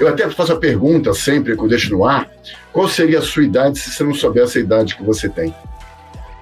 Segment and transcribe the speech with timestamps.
[0.00, 2.26] Eu até faço a pergunta sempre que eu deixo no ar:
[2.72, 5.54] qual seria a sua idade se você não soubesse a idade que você tem?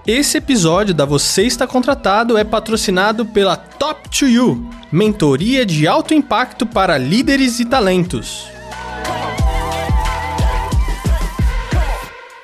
[0.07, 6.15] Esse episódio da Você Está Contratado é patrocinado pela Top 2 You, mentoria de alto
[6.15, 8.49] impacto para líderes e talentos.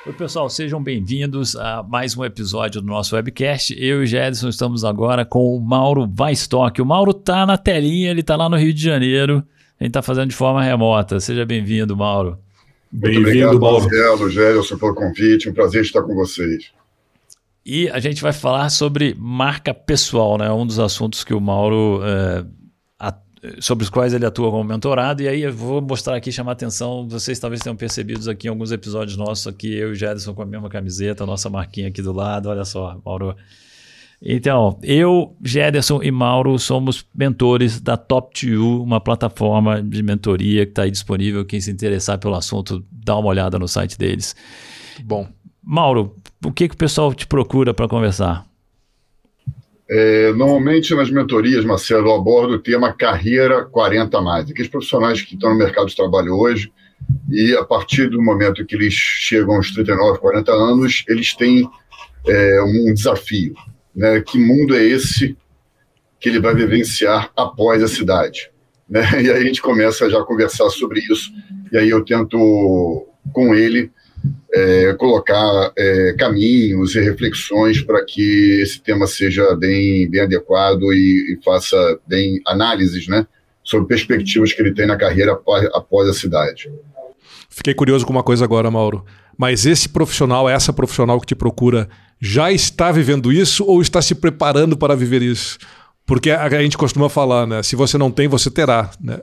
[0.05, 3.73] Oi, pessoal, sejam bem-vindos a mais um episódio do nosso webcast.
[3.79, 6.79] Eu e o Gedson estamos agora com o Mauro Weistock.
[6.81, 9.43] O Mauro tá na telinha, ele tá lá no Rio de Janeiro.
[9.79, 11.19] A gente tá fazendo de forma remota.
[11.19, 12.37] Seja bem-vindo, Mauro.
[12.91, 13.83] Bem-vindo, Mauro.
[13.83, 15.49] Marcelo, Gedson, pelo convite.
[15.49, 16.71] Um prazer estar com vocês.
[17.65, 20.51] E a gente vai falar sobre marca pessoal, né?
[20.51, 22.45] Um dos assuntos que o Mauro é,
[23.59, 25.21] sobre os quais ele atua como mentorado.
[25.21, 27.07] E aí eu vou mostrar aqui, chamar atenção.
[27.07, 30.41] Vocês talvez tenham percebido aqui em alguns episódios nossos, aqui eu e o Jadson com
[30.41, 32.49] a mesma camiseta, a nossa marquinha aqui do lado.
[32.49, 33.35] Olha só, Mauro.
[34.21, 40.83] Então, eu, Jederson e Mauro somos mentores da Top2, uma plataforma de mentoria que está
[40.83, 41.45] aí disponível.
[41.45, 44.35] Quem se interessar pelo assunto, dá uma olhada no site deles.
[45.03, 45.27] Bom,
[45.61, 48.45] Mauro, o que, que o pessoal te procura para conversar?
[49.87, 54.49] É, normalmente nas mentorias, Marcelo, eu abordo o tema carreira 40 mais.
[54.49, 56.71] Aqueles profissionais que estão no mercado de trabalho hoje
[57.29, 61.69] e a partir do momento que eles chegam aos 39, 40 anos, eles têm
[62.27, 63.53] é, um desafio.
[63.95, 64.21] Né?
[64.21, 65.37] Que mundo é esse
[66.19, 68.51] que ele vai vivenciar após a cidade?
[68.89, 69.01] Né?
[69.21, 71.31] E aí a gente começa já a conversar sobre isso
[71.71, 73.91] e aí eu tento com ele
[74.53, 81.33] é, colocar é, caminhos e reflexões para que esse tema seja bem, bem adequado e,
[81.33, 83.27] e, faça bem análises né,
[83.63, 86.71] sobre perspectivas que ele tem na carreira após, após a cidade.
[87.49, 89.05] Fiquei curioso com uma coisa agora, Mauro.
[89.37, 94.15] Mas esse profissional, essa profissional que te procura, já está vivendo isso ou está se
[94.15, 95.57] preparando para viver isso?
[96.05, 97.63] Porque a, gente costuma falar, né?
[97.63, 99.21] Se você não tem, você terá, né?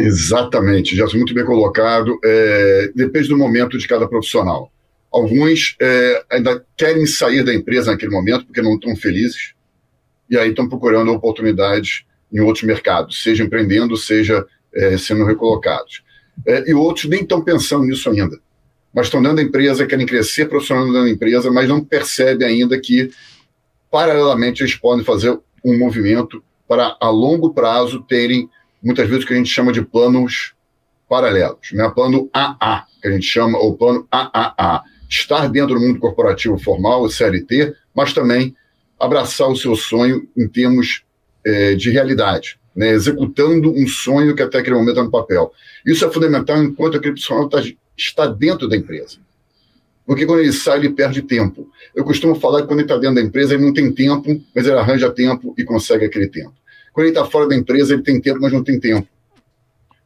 [0.00, 2.18] Exatamente, já muito bem colocado.
[2.24, 4.70] É, depende do momento de cada profissional.
[5.12, 9.54] Alguns é, ainda querem sair da empresa naquele momento porque não estão felizes
[10.28, 14.44] e aí estão procurando oportunidades em outros mercados, seja empreendendo, seja
[14.74, 16.02] é, sendo recolocados.
[16.44, 18.36] É, e outros nem estão pensando nisso ainda,
[18.94, 22.78] mas estão dentro da empresa, querem crescer profissionalmente dentro da empresa, mas não percebem ainda
[22.78, 23.10] que,
[23.90, 28.48] paralelamente, eles podem fazer um movimento para, a longo prazo, terem
[28.82, 30.54] muitas vezes o que a gente chama de planos
[31.08, 31.90] paralelos, né?
[31.90, 37.02] plano AA, que a gente chama, ou plano AAA estar dentro do mundo corporativo formal,
[37.02, 38.54] o CLT, mas também
[38.98, 41.02] abraçar o seu sonho em termos
[41.44, 42.90] é, de realidade, né?
[42.90, 45.52] executando um sonho que até aquele momento está no papel.
[45.84, 47.62] Isso é fundamental enquanto aquele profissional tá,
[47.96, 49.18] está dentro da empresa.
[50.06, 51.68] Porque quando ele sai, ele perde tempo.
[51.94, 54.66] Eu costumo falar que quando ele está dentro da empresa, ele não tem tempo, mas
[54.66, 56.52] ele arranja tempo e consegue aquele tempo.
[56.92, 59.08] Quando ele está fora da empresa, ele tem tempo, mas não tem tempo.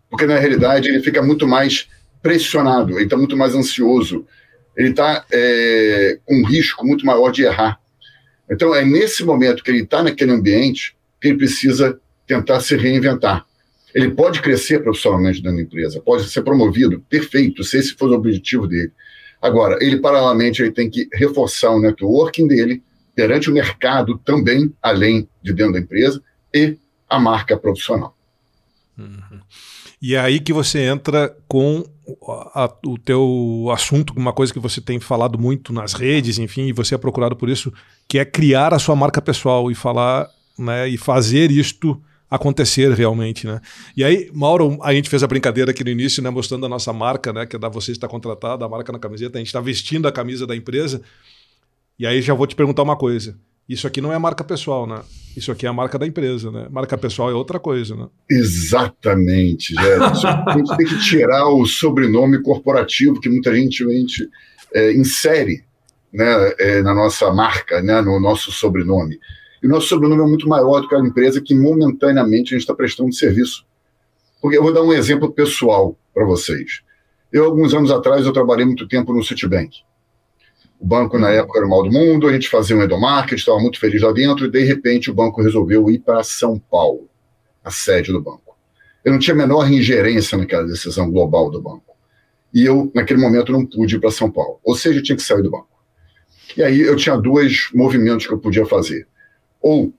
[0.09, 1.89] Porque, na realidade, ele fica muito mais
[2.23, 4.25] pressionado, ele está muito mais ansioso,
[4.77, 7.79] ele está é, com um risco muito maior de errar.
[8.51, 13.45] Então, é nesse momento que ele está naquele ambiente que ele precisa tentar se reinventar.
[13.95, 18.15] Ele pode crescer profissionalmente dentro da empresa, pode ser promovido, perfeito, se esse for o
[18.15, 18.93] objetivo dele.
[19.41, 22.83] Agora, ele, paralelamente, ele tem que reforçar o networking dele
[23.15, 26.23] perante o mercado também, além de dentro da empresa,
[26.55, 26.77] e
[27.09, 28.17] a marca profissional.
[28.97, 29.41] Uhum.
[30.01, 31.85] E é aí que você entra com
[32.55, 36.73] a, o teu assunto, uma coisa que você tem falado muito nas redes, enfim, e
[36.73, 37.73] você é procurado por isso,
[38.07, 42.01] que é criar a sua marca pessoal e falar, né, e fazer isto
[42.31, 43.61] acontecer realmente, né?
[43.97, 46.93] E aí, Mauro, a gente fez a brincadeira aqui no início, né, mostrando a nossa
[46.93, 49.61] marca, né, que é da você está contratada, a marca na camiseta, a gente está
[49.61, 51.01] vestindo a camisa da empresa.
[51.99, 53.37] E aí já vou te perguntar uma coisa.
[53.69, 55.01] Isso aqui não é marca pessoal, né?
[55.37, 56.69] Isso aqui é a marca da empresa, né?
[56.71, 58.07] Marca pessoal é outra coisa, né?
[58.31, 60.27] Exatamente, Gerson.
[60.27, 64.29] a gente tem que tirar o sobrenome corporativo que muita gente, gente
[64.75, 65.65] é, insere
[66.13, 69.19] né, é, na nossa marca, né, no nosso sobrenome.
[69.63, 72.63] E o nosso sobrenome é muito maior do que a empresa que momentaneamente a gente
[72.63, 73.65] está prestando serviço.
[74.41, 76.83] Porque eu vou dar um exemplo pessoal para vocês.
[77.33, 79.79] Eu, alguns anos atrás, eu trabalhei muito tempo no Citibank.
[80.81, 83.59] O banco, na época, era o mal do mundo, a gente fazia um endomarket, estava
[83.59, 87.09] muito feliz lá dentro, e de repente o banco resolveu ir para São Paulo,
[87.65, 88.57] a sede do banco.
[89.05, 91.97] Eu não tinha a menor ingerência naquela decisão global do banco.
[92.55, 94.61] E eu, naquele momento, não pude ir para São Paulo.
[94.63, 95.69] Ou seja, eu tinha que sair do banco.
[96.57, 99.07] E aí eu tinha dois movimentos que eu podia fazer.
[99.61, 99.93] Ou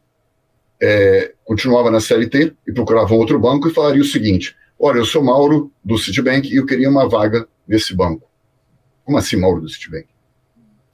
[0.81, 5.21] é, continuava na CLT e procurava outro banco e falaria o seguinte: Olha, eu sou
[5.21, 8.29] Mauro do Citibank e eu queria uma vaga nesse banco.
[9.03, 10.07] Como assim, Mauro do Citibank?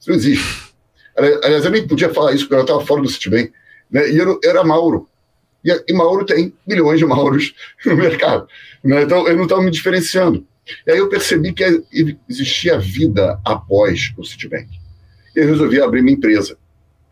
[0.00, 0.74] Isso não existe.
[1.16, 3.52] Aliás, eu nem podia falar isso porque eu estava fora do Citibank.
[3.90, 4.10] Né?
[4.10, 5.08] E eu, era Mauro.
[5.64, 7.54] E, e Mauro tem milhões de Mauros
[7.86, 8.48] no mercado.
[8.82, 9.02] Né?
[9.02, 10.46] Então, eu não estava me diferenciando.
[10.84, 11.84] E aí eu percebi que
[12.28, 14.68] existia vida após o Citibank.
[15.34, 16.58] E eu resolvi abrir minha empresa,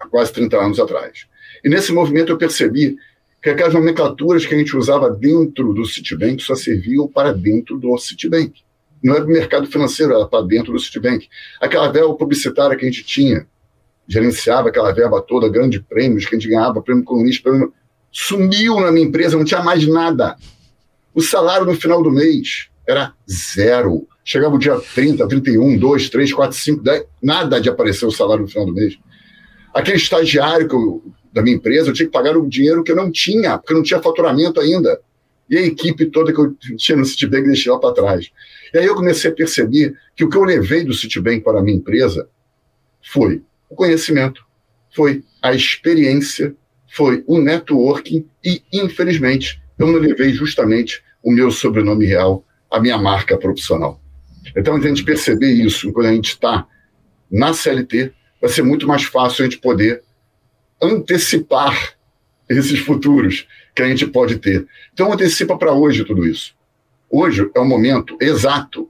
[0.00, 1.26] há quase 30 anos atrás.
[1.64, 2.96] E nesse movimento eu percebi
[3.42, 7.96] que aquelas nomenclaturas que a gente usava dentro do Citibank só serviam para dentro do
[7.98, 8.62] Citibank.
[9.02, 11.28] Não era do mercado financeiro, era para dentro do Citibank.
[11.60, 13.46] Aquela verba publicitária que a gente tinha,
[14.06, 17.72] gerenciava aquela verba toda, grandes prêmios, que a gente ganhava, prêmio comunista, prêmio...
[18.10, 20.36] sumiu na minha empresa, não tinha mais nada.
[21.14, 24.06] O salário no final do mês era zero.
[24.24, 28.42] Chegava o dia 30, 31, 2, 3, 4, 5, 10, nada de aparecer o salário
[28.42, 28.98] no final do mês.
[29.74, 31.02] Aquele estagiário que eu,
[31.34, 33.76] da minha empresa, eu tinha que pagar o dinheiro que eu não tinha, porque eu
[33.76, 35.00] não tinha faturamento ainda.
[35.50, 38.30] E a equipe toda que eu tinha no Citibank deixei lá para trás.
[38.72, 41.62] E aí eu comecei a perceber que o que eu levei do Citibank para a
[41.62, 42.28] minha empresa
[43.02, 44.44] foi o conhecimento,
[44.94, 46.54] foi a experiência,
[46.88, 52.96] foi o networking e, infelizmente, eu não levei justamente o meu sobrenome real, a minha
[52.96, 54.00] marca profissional.
[54.56, 56.64] Então, a gente perceber isso quando a gente está
[57.28, 60.03] na CLT, vai ser muito mais fácil a gente poder
[60.80, 61.94] antecipar
[62.48, 64.66] esses futuros que a gente pode ter.
[64.92, 66.54] Então, antecipa para hoje tudo isso.
[67.10, 68.88] Hoje é o momento exato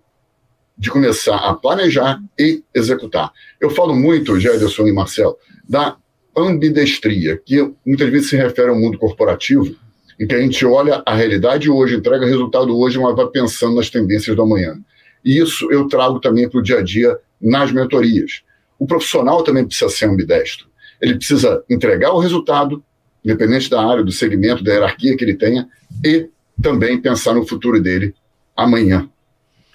[0.76, 3.32] de começar a planejar e executar.
[3.60, 5.38] Eu falo muito, Gerson e Marcel,
[5.68, 5.96] da
[6.36, 9.74] ambidestria, que muitas vezes se refere ao mundo corporativo,
[10.18, 13.90] em que a gente olha a realidade hoje, entrega resultado hoje, mas vai pensando nas
[13.90, 14.78] tendências do amanhã.
[15.24, 18.42] E isso eu trago também para o dia a dia nas mentorias.
[18.78, 20.66] O profissional também precisa ser ambidestro.
[21.04, 22.82] Ele precisa entregar o resultado,
[23.22, 25.68] independente da área, do segmento, da hierarquia que ele tenha,
[26.02, 26.30] e
[26.62, 28.14] também pensar no futuro dele
[28.56, 29.06] amanhã.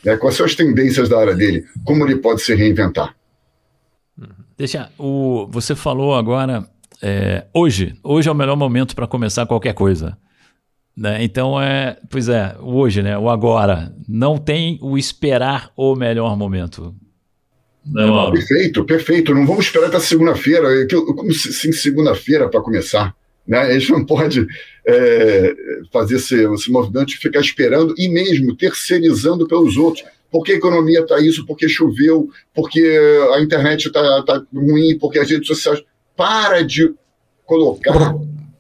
[0.04, 0.18] Né?
[0.18, 1.66] Quais são as tendências da área dele?
[1.86, 3.16] Como ele pode se reinventar?
[4.58, 6.68] Deixa, o, você falou agora,
[7.00, 10.18] é, hoje, hoje é o melhor momento para começar qualquer coisa.
[10.98, 11.24] Né?
[11.24, 13.16] Então, é, pois é, hoje, né?
[13.20, 13.94] o agora.
[14.08, 16.96] Não tem o esperar o melhor momento.
[17.92, 19.34] Não, perfeito, perfeito.
[19.34, 20.88] Não vamos esperar até segunda-feira.
[20.88, 23.16] Como assim, segunda-feira para começar?
[23.48, 23.60] Né?
[23.60, 24.46] A gente não pode
[24.86, 25.56] é,
[25.92, 30.06] fazer esse, esse movimento de ficar esperando e mesmo terceirizando pelos outros.
[30.32, 32.80] Porque a economia está isso, porque choveu, porque
[33.34, 35.82] a internet está tá ruim, porque as redes sociais.
[36.16, 36.94] Para de
[37.46, 38.14] colocar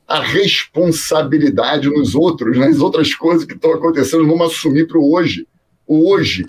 [0.07, 5.45] a responsabilidade nos outros, nas outras coisas que estão acontecendo, vamos assumir para o hoje.
[5.85, 6.47] O hoje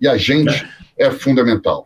[0.00, 0.66] e a gente
[0.96, 1.84] é, é fundamental.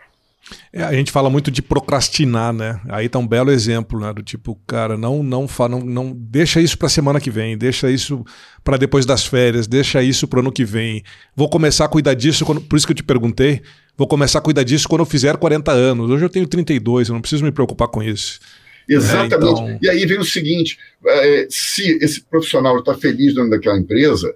[0.72, 2.80] É, a gente fala muito de procrastinar, né?
[2.88, 4.12] Aí tá um belo exemplo, né?
[4.12, 8.24] Do tipo, cara, não não não, não deixa isso para semana que vem, deixa isso
[8.64, 11.02] para depois das férias, deixa isso para ano que vem.
[11.34, 13.62] Vou começar a cuidar disso, quando, por isso que eu te perguntei.
[13.96, 16.10] Vou começar a cuidar disso quando eu fizer 40 anos.
[16.10, 18.40] Hoje eu tenho 32, eu não preciso me preocupar com isso.
[18.88, 19.34] Exatamente.
[19.34, 19.78] É, então...
[19.82, 24.34] E aí vem o seguinte: é, se esse profissional está feliz dentro daquela empresa,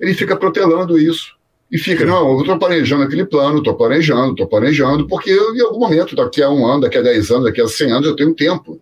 [0.00, 1.39] ele fica protelando isso
[1.70, 5.60] e fica, não, eu estou planejando aquele plano, estou planejando, estou planejando, porque eu, em
[5.60, 8.16] algum momento, daqui a um ano, daqui a 10 anos, daqui a 100 anos, eu
[8.16, 8.80] tenho tempo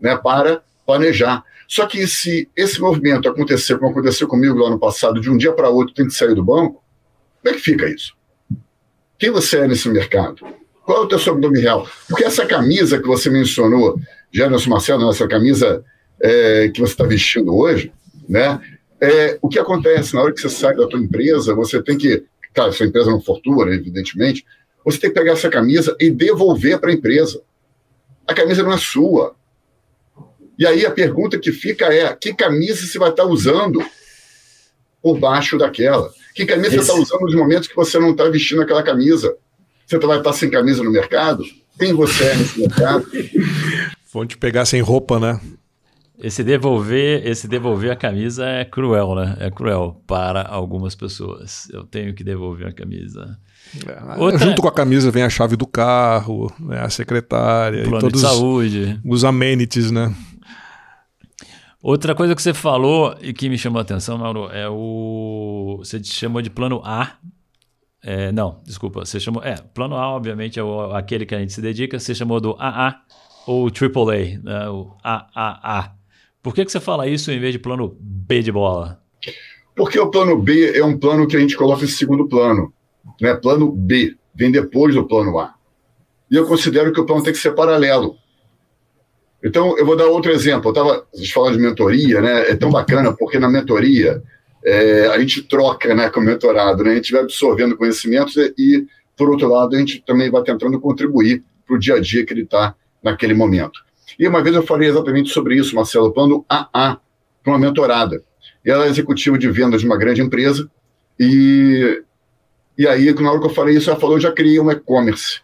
[0.00, 1.44] né, para planejar.
[1.68, 5.52] Só que se esse movimento acontecer, como aconteceu comigo lá no passado, de um dia
[5.52, 6.82] para outro tem que sair do banco,
[7.42, 8.14] como é que fica isso?
[9.18, 10.36] Quem você é nesse mercado?
[10.84, 11.86] Qual é o teu sobrenome real?
[12.08, 14.00] Porque essa camisa que você mencionou,
[14.32, 15.84] Jânio Marcelo, essa camisa
[16.20, 17.92] é, que você está vestindo hoje,
[18.26, 18.58] né?
[19.00, 22.24] É, o que acontece na hora que você sai da tua empresa, você tem que
[22.52, 24.44] Claro, se a empresa não fortuna, evidentemente,
[24.84, 27.42] você tem que pegar essa camisa e devolver para a empresa.
[28.26, 29.34] A camisa não é sua.
[30.58, 33.82] E aí a pergunta que fica é: que camisa você vai estar usando
[35.02, 36.12] por baixo daquela?
[36.34, 36.76] Que camisa Esse...
[36.76, 39.36] você está usando nos momentos que você não está vestindo aquela camisa?
[39.86, 41.44] Você vai estar sem camisa no mercado?
[41.78, 43.06] Quem você é nesse mercado?
[44.12, 45.40] Vão te pegar sem roupa, né?
[46.22, 49.36] Esse devolver, esse devolver a camisa é cruel, né?
[49.40, 51.66] É cruel para algumas pessoas.
[51.72, 53.38] Eu tenho que devolver a camisa.
[53.86, 54.38] É, Outra...
[54.38, 58.20] Junto com a camisa vem a chave do carro, né, a secretária Plano e todos
[58.20, 59.00] de saúde.
[59.02, 60.14] os amenities, né?
[61.82, 65.76] Outra coisa que você falou e que me chamou a atenção, Mauro, é o.
[65.78, 67.12] Você chamou de plano A.
[68.02, 69.06] É, não, desculpa.
[69.06, 69.42] Você chamou.
[69.42, 71.98] É, plano A, obviamente, é o, aquele que a gente se dedica.
[71.98, 73.00] Você chamou do AA
[73.46, 75.99] ou AAA, né, o AAA.
[76.42, 79.00] Por que, que você fala isso em vez de plano B de bola?
[79.76, 82.72] Porque o plano B é um plano que a gente coloca em segundo plano.
[83.20, 83.34] Né?
[83.34, 85.54] Plano B vem depois do plano A.
[86.30, 88.16] E eu considero que o plano tem que ser paralelo.
[89.42, 90.68] Então, eu vou dar outro exemplo.
[90.68, 92.50] Eu estava falando de mentoria, né?
[92.50, 94.22] É tão bacana, porque na mentoria
[94.64, 96.92] é, a gente troca né, com o mentorado, né?
[96.92, 100.78] A gente vai absorvendo conhecimentos e, e, por outro lado, a gente também vai tentando
[100.78, 103.80] contribuir para o dia a dia que ele está naquele momento.
[104.18, 107.00] E uma vez eu falei exatamente sobre isso, Marcelo, plano AA.
[107.42, 108.22] para uma mentorada.
[108.64, 110.70] E ela é executiva de vendas de uma grande empresa.
[111.18, 112.02] E,
[112.76, 115.40] e aí, na hora que eu falei isso, ela falou: eu já criei um e-commerce.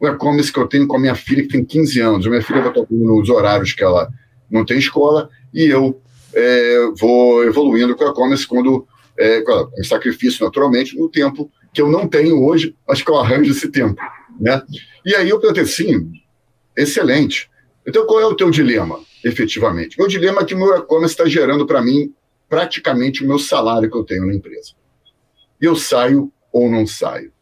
[0.00, 2.26] O e-commerce que eu tenho com a minha filha, que tem 15 anos.
[2.26, 4.08] A minha filha vai estar nos horários que ela
[4.50, 6.00] não tem escola, e eu
[6.34, 8.86] é, vou evoluindo com o e-commerce quando,
[9.18, 13.50] é, com sacrifício, naturalmente, no tempo que eu não tenho hoje, acho que eu arranjo
[13.50, 14.00] esse tempo.
[14.40, 14.62] Né?
[15.04, 16.12] E aí eu pensei assim,
[16.76, 17.50] excelente.
[17.88, 19.98] Então qual é o teu dilema, efetivamente?
[19.98, 22.12] Meu dilema é que meu e-commerce está gerando para mim
[22.46, 24.72] praticamente o meu salário que eu tenho na empresa.
[25.58, 27.32] E eu saio ou não saio?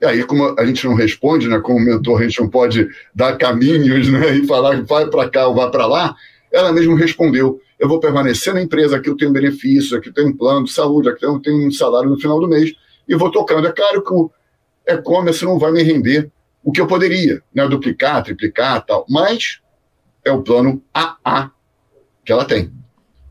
[0.00, 3.36] E aí, como a gente não responde, né, como mentor, a gente não pode dar
[3.36, 6.16] caminhos né, e falar vai para cá ou vai para lá,
[6.52, 10.28] ela mesma respondeu: eu vou permanecer na empresa, aqui eu tenho benefícios, aqui eu tenho
[10.28, 12.72] um plano de saúde, aqui eu tenho um salário no final do mês,
[13.08, 13.68] e vou tocando.
[13.68, 14.28] É claro que o
[14.86, 16.30] e-commerce não vai me render
[16.64, 19.60] o que eu poderia, né, duplicar, triplicar tal, mas
[20.28, 21.50] é o plano AA
[22.24, 22.70] que ela tem.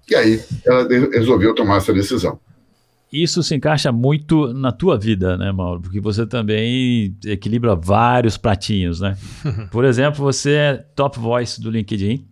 [0.10, 2.40] E aí ela resolveu tomar essa decisão.
[3.12, 5.82] Isso se encaixa muito na tua vida, né, Mauro?
[5.82, 9.18] Porque você também equilibra vários pratinhos, né?
[9.72, 12.28] Por exemplo, você é top voice do LinkedIn,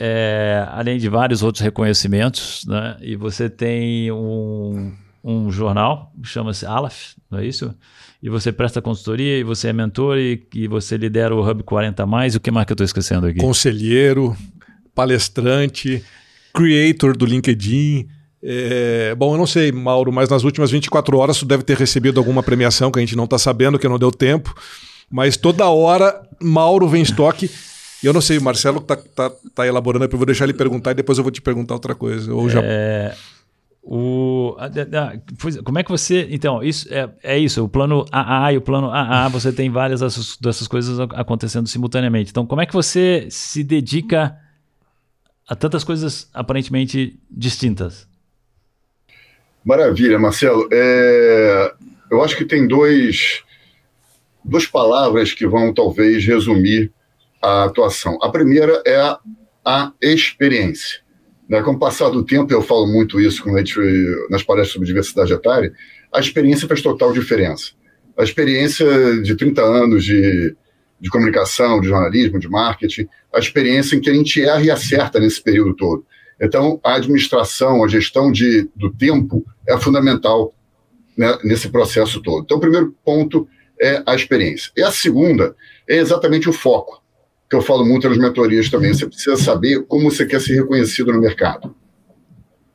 [0.00, 2.96] é, além de vários outros reconhecimentos, né?
[3.00, 4.92] E você tem um,
[5.22, 7.72] um jornal, chama-se Alaf, não é isso?
[8.22, 12.04] E você presta consultoria, e você é mentor, e, e você lidera o Hub 40
[12.04, 12.34] Mais.
[12.34, 13.38] O que mais que eu estou esquecendo aqui?
[13.38, 14.36] Conselheiro,
[14.94, 16.04] palestrante,
[16.52, 18.06] creator do LinkedIn.
[18.42, 22.18] É, bom, eu não sei, Mauro, mas nas últimas 24 horas tu deve ter recebido
[22.18, 24.54] alguma premiação que a gente não está sabendo, que não deu tempo.
[25.10, 27.50] Mas toda hora, Mauro vem estoque.
[28.02, 30.92] E eu não sei, o Marcelo está tá, tá elaborando, eu vou deixar ele perguntar
[30.92, 32.32] e depois eu vou te perguntar outra coisa.
[32.32, 32.60] Ou já...
[32.62, 33.14] É,
[33.82, 34.56] o,
[35.64, 36.28] como é que você.
[36.30, 37.64] Então, isso é, é isso.
[37.64, 42.30] O plano AA e o plano AA, você tem várias dessas, dessas coisas acontecendo simultaneamente.
[42.30, 44.36] Então, como é que você se dedica
[45.48, 48.06] a tantas coisas aparentemente distintas?
[49.64, 50.68] Maravilha, Marcelo.
[50.70, 51.74] É,
[52.10, 53.42] eu acho que tem dois,
[54.44, 56.92] duas palavras que vão talvez resumir
[57.42, 58.18] a atuação.
[58.22, 59.18] A primeira é a,
[59.64, 61.00] a experiência.
[61.50, 61.60] Né?
[61.62, 63.76] Com o passar do tempo, eu falo muito isso quando a gente,
[64.30, 65.72] nas palestras sobre diversidade etária,
[66.12, 67.72] a experiência faz total diferença.
[68.16, 68.86] A experiência
[69.20, 70.54] de 30 anos de,
[71.00, 75.18] de comunicação, de jornalismo, de marketing, a experiência em que a gente erra e acerta
[75.18, 76.06] nesse período todo.
[76.40, 80.54] Então, a administração, a gestão de, do tempo é fundamental
[81.18, 82.44] né, nesse processo todo.
[82.44, 83.48] Então, o primeiro ponto
[83.80, 84.70] é a experiência.
[84.76, 85.56] E a segunda
[85.88, 86.99] é exatamente o foco,
[87.50, 88.94] que eu falo muito nas mentorias também.
[88.94, 91.74] Você precisa saber como você quer ser reconhecido no mercado.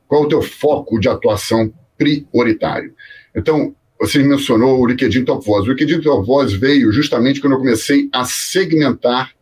[0.06, 2.94] Qual é o teu foco de atuação prioritário?
[3.34, 5.66] Então, você mencionou o LinkedIn Top Voice.
[5.66, 9.32] O LinkedIn Top Voice veio justamente quando eu comecei a segmentar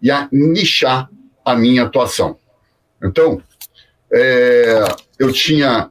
[0.00, 1.10] e a nichar
[1.44, 2.38] a minha atuação.
[3.02, 3.42] Então,
[4.12, 4.84] é,
[5.18, 5.90] eu tinha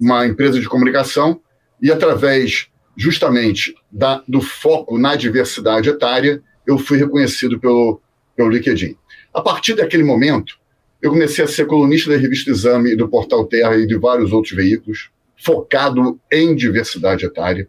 [0.00, 1.42] uma empresa de comunicação
[1.80, 8.00] e, através justamente da, do foco na diversidade etária, eu fui reconhecido pelo,
[8.40, 8.96] pelo LinkedIn.
[9.34, 10.58] A partir daquele momento,
[11.02, 14.54] eu comecei a ser colunista da revista Exame, do Portal Terra e de vários outros
[14.54, 17.68] veículos, focado em diversidade etária.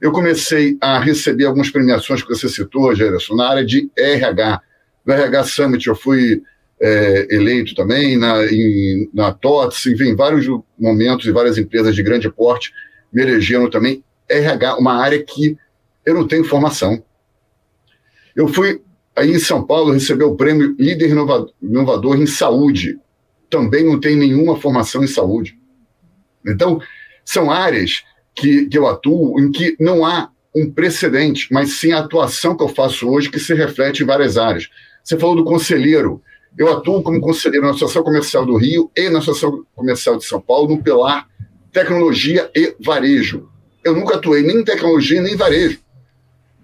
[0.00, 4.60] Eu comecei a receber algumas premiações que você citou, Gerson, na área de RH.
[5.04, 6.42] No RH Summit eu fui
[6.80, 10.46] é, eleito também, na, em, na TOTS, enfim, em vários
[10.78, 12.72] momentos e várias empresas de grande porte
[13.12, 14.02] me elegeram também.
[14.28, 15.56] RH, uma área que
[16.04, 17.02] eu não tenho formação.
[18.34, 18.80] Eu fui
[19.20, 21.10] aí em São Paulo receber o prêmio Líder
[21.62, 22.98] Inovador em Saúde.
[23.50, 25.58] Também não tenho nenhuma formação em saúde.
[26.46, 26.80] Então,
[27.24, 28.02] são áreas
[28.34, 32.62] que, que eu atuo em que não há um precedente, mas sim a atuação que
[32.62, 34.68] eu faço hoje que se reflete em várias áreas.
[35.04, 36.22] Você falou do conselheiro.
[36.56, 40.40] Eu atuo como conselheiro na Associação Comercial do Rio e na Associação Comercial de São
[40.40, 41.28] Paulo, no pilar
[41.72, 43.48] tecnologia e varejo.
[43.84, 45.78] Eu nunca atuei nem em tecnologia nem em varejo.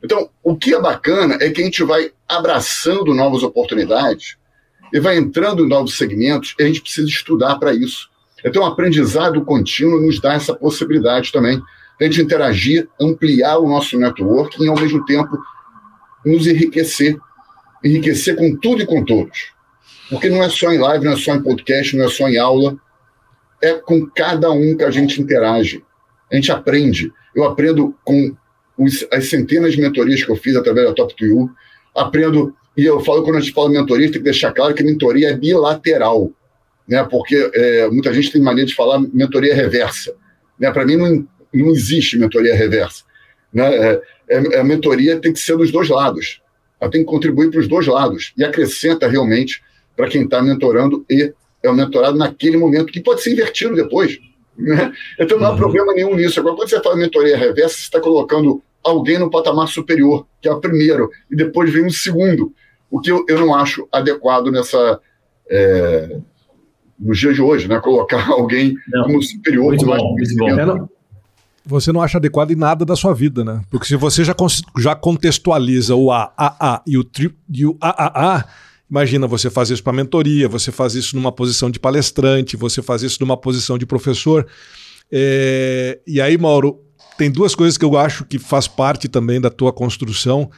[0.02, 4.36] Então, o que é bacana é que a gente vai abraçando novas oportunidades
[4.92, 8.08] e vai entrando em novos segmentos e a gente precisa estudar para isso.
[8.44, 11.60] Então, o aprendizado contínuo nos dá essa possibilidade também
[11.98, 15.36] de a gente interagir, ampliar o nosso network e, ao mesmo tempo,
[16.24, 17.18] nos enriquecer.
[17.82, 19.52] Enriquecer com tudo e com todos.
[20.10, 22.38] Porque não é só em live, não é só em podcast, não é só em
[22.38, 22.76] aula.
[23.62, 25.82] É com cada um que a gente interage.
[26.30, 27.12] A gente aprende.
[27.34, 28.36] Eu aprendo com
[29.12, 31.48] as centenas de mentorias que eu fiz através da Top 2
[31.94, 35.30] Aprendo, e eu falo quando a gente fala mentoria, tem que deixar claro que mentoria
[35.30, 36.30] é bilateral.
[36.86, 37.02] Né?
[37.04, 40.14] Porque é, muita gente tem mania de falar mentoria reversa.
[40.58, 40.70] Né?
[40.70, 43.02] Para mim, não, não existe mentoria reversa.
[43.52, 43.74] Né?
[43.74, 46.42] É, é, a mentoria tem que ser dos dois lados.
[46.78, 49.62] Ela tem que contribuir para os dois lados e acrescenta realmente
[49.96, 54.18] para quem está mentorando e é o mentorado naquele momento, que pode ser invertido depois.
[54.58, 54.92] Né?
[55.18, 56.40] Então não há problema nenhum nisso.
[56.40, 60.52] Agora, quando você fala mentoria reversa, você está colocando alguém no patamar superior, que é
[60.52, 62.52] o primeiro, e depois vem o segundo,
[62.90, 65.00] o que eu, eu não acho adequado nessa.
[65.48, 66.18] É,
[66.98, 67.78] nos dias de hoje, né?
[67.80, 69.04] Colocar alguém não.
[69.04, 69.66] como superior.
[69.66, 70.88] Muito bom, muito bom.
[71.68, 73.60] Você não acha adequado em nada da sua vida, né?
[73.68, 74.34] Porque se você já,
[74.78, 78.44] já contextualiza o AAA e o, tri, e o AAA,
[78.90, 83.02] imagina você fazer isso para mentoria, você faz isso numa posição de palestrante, você faz
[83.02, 84.46] isso numa posição de professor.
[85.10, 86.80] É, e aí, Mauro,
[87.16, 90.50] tem duas coisas que eu acho que faz parte também da tua construção.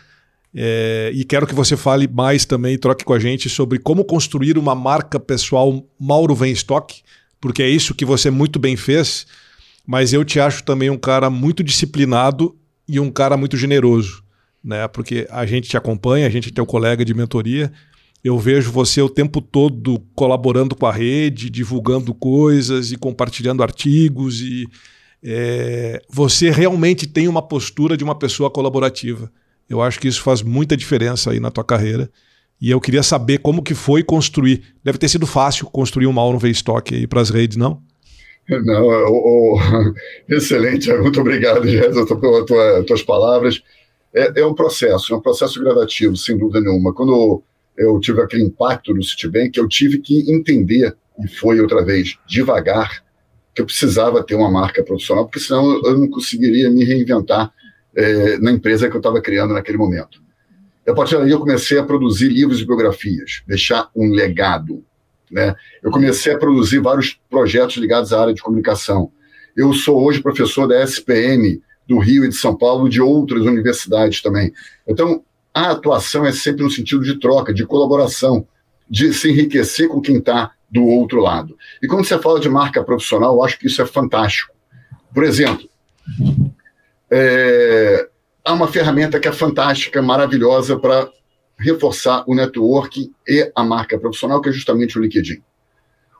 [0.54, 4.56] É, e quero que você fale mais também, troque com a gente sobre como construir
[4.56, 7.02] uma marca pessoal Mauro Venstock,
[7.40, 9.26] porque é isso que você muito bem fez
[9.88, 12.54] mas eu te acho também um cara muito disciplinado
[12.86, 14.22] e um cara muito generoso,
[14.62, 14.86] né?
[14.86, 17.72] Porque a gente te acompanha, a gente é teu colega de mentoria.
[18.22, 24.40] Eu vejo você o tempo todo colaborando com a rede, divulgando coisas e compartilhando artigos
[24.40, 24.68] e
[25.22, 29.30] é, você realmente tem uma postura de uma pessoa colaborativa.
[29.68, 32.10] Eu acho que isso faz muita diferença aí na tua carreira.
[32.60, 34.62] E eu queria saber como que foi construir.
[34.82, 37.80] Deve ter sido fácil construir um Mauro V-Stock aí para as redes, não?
[38.48, 39.60] Não, o, o,
[40.28, 43.62] excelente, muito obrigado, Jéssica, pelas tua, tuas palavras.
[44.14, 46.94] É, é, um processo, é um processo gradativo, sem dúvida nenhuma.
[46.94, 47.42] Quando
[47.78, 53.02] eu tive aquele impacto no Citibank, eu tive que entender, e foi outra vez, devagar,
[53.54, 57.52] que eu precisava ter uma marca profissional, porque senão eu não conseguiria me reinventar
[57.96, 60.20] é, na empresa que eu estava criando naquele momento.
[60.86, 64.84] a partir daí eu comecei a produzir livros e biografias, deixar um legado,
[65.30, 65.54] né?
[65.82, 69.12] Eu comecei a produzir vários projetos ligados à área de comunicação.
[69.56, 74.22] Eu sou hoje professor da SPM do Rio e de São Paulo, de outras universidades
[74.22, 74.52] também.
[74.86, 75.22] Então,
[75.58, 78.46] a atuação é sempre no sentido de troca, de colaboração,
[78.88, 81.56] de se enriquecer com quem está do outro lado.
[81.82, 84.54] E quando você fala de marca profissional, eu acho que isso é fantástico.
[85.12, 85.68] Por exemplo,
[87.10, 88.08] é,
[88.44, 91.10] há uma ferramenta que é fantástica, maravilhosa para
[91.58, 95.42] reforçar o network e a marca profissional, que é justamente o LinkedIn.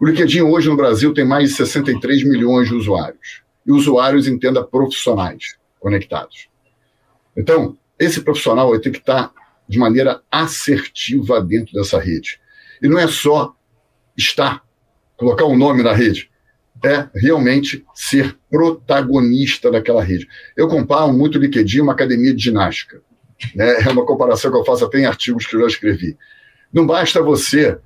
[0.01, 3.43] O LinkedIn hoje no Brasil tem mais de 63 milhões de usuários.
[3.65, 6.49] E usuários, entenda, profissionais conectados.
[7.37, 9.33] Então, esse profissional ter que estar
[9.69, 12.41] de maneira assertiva dentro dessa rede.
[12.83, 13.55] E não é só
[14.17, 14.63] estar,
[15.17, 16.31] colocar um nome na rede,
[16.85, 20.29] é realmente ser protagonista daquela rede.
[20.57, 23.03] Eu comparo muito o LinkedIn uma academia de ginástica.
[23.55, 23.83] Né?
[23.83, 26.17] É uma comparação que eu faço até em artigos que eu já escrevi.
[26.73, 27.79] Não basta você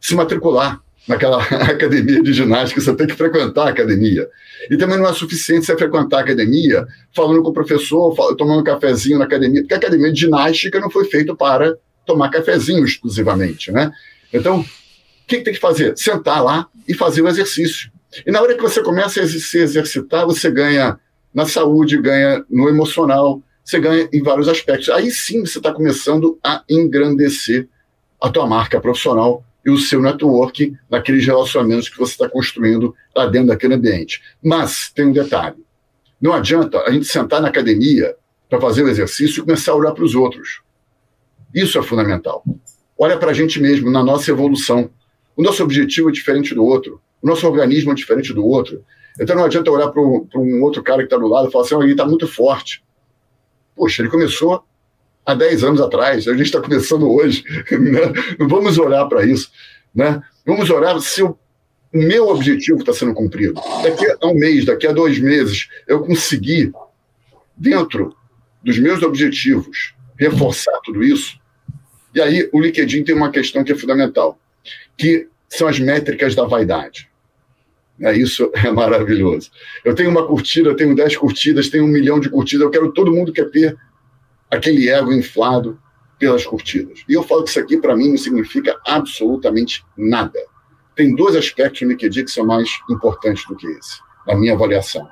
[0.00, 4.28] se matricular naquela academia de ginástica, você tem que frequentar a academia.
[4.70, 8.64] E também não é suficiente você frequentar a academia falando com o professor, tomando um
[8.64, 13.70] cafezinho na academia, porque a academia de ginástica não foi feita para tomar cafezinho exclusivamente,
[13.70, 13.92] né?
[14.32, 14.64] Então, o
[15.26, 15.96] que, que tem que fazer?
[15.96, 17.90] Sentar lá e fazer o exercício.
[18.26, 20.98] E na hora que você começa a se exercitar, você ganha
[21.32, 24.88] na saúde, ganha no emocional, você ganha em vários aspectos.
[24.88, 27.68] Aí sim você está começando a engrandecer
[28.20, 33.48] a tua marca profissional o seu network naqueles relacionamentos que você está construindo lá dentro
[33.48, 34.22] daquele ambiente.
[34.42, 35.56] Mas tem um detalhe:
[36.20, 38.14] não adianta a gente sentar na academia
[38.48, 40.60] para fazer o exercício e começar a olhar para os outros.
[41.54, 42.44] Isso é fundamental.
[42.98, 44.90] Olha para a gente mesmo, na nossa evolução.
[45.36, 47.00] O nosso objetivo é diferente do outro.
[47.22, 48.84] O nosso organismo é diferente do outro.
[49.18, 51.74] Então não adianta olhar para um outro cara que está do lado e falar assim:
[51.76, 52.82] ele está muito forte.
[53.74, 54.64] Poxa, ele começou
[55.30, 57.44] há 10 anos atrás, a gente está começando hoje.
[57.70, 58.00] Né?
[58.38, 59.50] Vamos olhar para isso.
[59.94, 60.20] Né?
[60.44, 61.36] Vamos olhar se o
[61.92, 63.54] meu objetivo está sendo cumprido.
[63.82, 66.72] Daqui a um mês, daqui a dois meses, eu conseguir,
[67.56, 68.14] dentro
[68.62, 71.38] dos meus objetivos, reforçar tudo isso.
[72.14, 74.38] E aí o LinkedIn tem uma questão que é fundamental,
[74.96, 77.08] que são as métricas da vaidade.
[78.00, 79.50] É, isso é maravilhoso.
[79.84, 82.64] Eu tenho uma curtida, tenho dez curtidas, tenho um milhão de curtidas.
[82.64, 83.76] Eu quero todo mundo quer ter
[84.50, 85.80] aquele ego inflado
[86.18, 87.02] pelas curtidas.
[87.08, 90.38] E eu falo que isso aqui, para mim, não significa absolutamente nada.
[90.94, 95.08] Tem dois aspectos no LinkedIn que são mais importantes do que esse, na minha avaliação.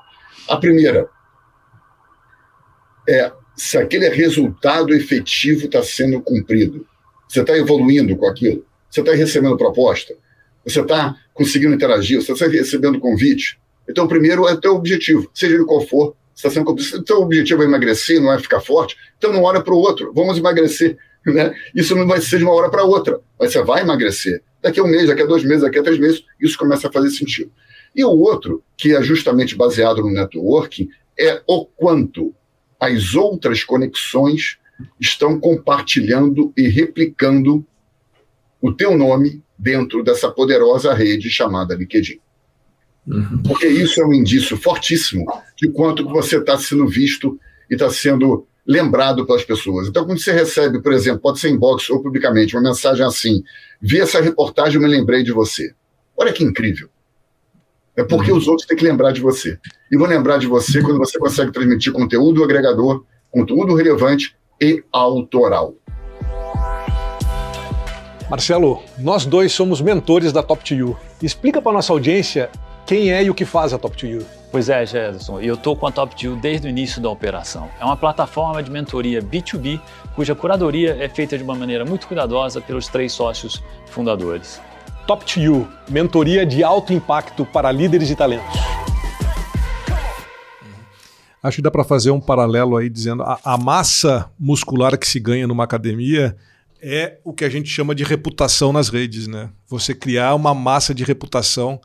[0.48, 1.08] A primeira
[3.08, 6.86] é se aquele resultado efetivo está sendo cumprido.
[7.26, 8.64] Você está evoluindo com aquilo?
[8.90, 10.14] Você está recebendo proposta?
[10.64, 13.58] Você está conseguindo interagir, você está recebendo convite.
[13.88, 16.14] Então, primeiro é o teu objetivo, seja ele qual for.
[16.38, 18.96] Está sendo o teu objetivo é emagrecer, não é ficar forte.
[19.18, 20.12] Então, não olha para o outro.
[20.14, 20.96] Vamos emagrecer.
[21.26, 21.52] Né?
[21.74, 23.20] Isso não vai ser de uma hora para outra.
[23.38, 24.40] Mas você vai emagrecer.
[24.62, 26.92] Daqui a um mês, daqui a dois meses, daqui a três meses, isso começa a
[26.92, 27.50] fazer sentido.
[27.94, 32.32] E o outro, que é justamente baseado no networking, é o quanto
[32.80, 34.58] as outras conexões
[34.98, 37.66] estão compartilhando e replicando
[38.62, 42.20] o teu nome dentro dessa poderosa rede chamada LinkedIn.
[43.08, 43.42] Uhum.
[43.42, 45.24] Porque isso é um indício fortíssimo
[45.56, 47.38] de quanto você está sendo visto
[47.70, 49.88] e está sendo lembrado pelas pessoas.
[49.88, 53.42] Então, quando você recebe, por exemplo, pode ser inbox ou publicamente, uma mensagem assim:
[53.80, 55.72] vi essa reportagem, eu me lembrei de você.
[56.16, 56.88] Olha que incrível.
[57.96, 58.36] É porque uhum.
[58.36, 59.58] os outros têm que lembrar de você.
[59.90, 65.74] E vão lembrar de você quando você consegue transmitir conteúdo agregador, conteúdo relevante e autoral.
[68.30, 70.96] Marcelo, nós dois somos mentores da Top 2 You.
[71.22, 72.50] Explica para nossa audiência
[72.88, 74.26] quem é e o que faz a Top 2 You.
[74.50, 77.68] Pois é, Gerson, eu estou com a Top 2 desde o início da operação.
[77.78, 79.78] É uma plataforma de mentoria B2B,
[80.16, 84.58] cuja curadoria é feita de uma maneira muito cuidadosa pelos três sócios fundadores.
[85.06, 88.58] Top 2 You, mentoria de alto impacto para líderes e talentos.
[91.42, 95.20] Acho que dá para fazer um paralelo aí dizendo a, a massa muscular que se
[95.20, 96.34] ganha numa academia
[96.80, 99.50] é o que a gente chama de reputação nas redes, né?
[99.66, 101.78] Você criar uma massa de reputação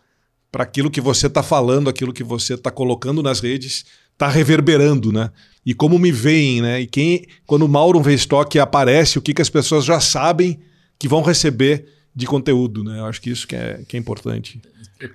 [0.54, 5.12] para aquilo que você está falando, aquilo que você está colocando nas redes, está reverberando,
[5.12, 5.32] né?
[5.66, 6.80] E como me veem, né?
[6.80, 10.60] E quem, quando o Mauro Vestock aparece, o que, que as pessoas já sabem
[11.00, 13.00] que vão receber de conteúdo, né?
[13.00, 14.62] Eu acho que isso que é, que é importante.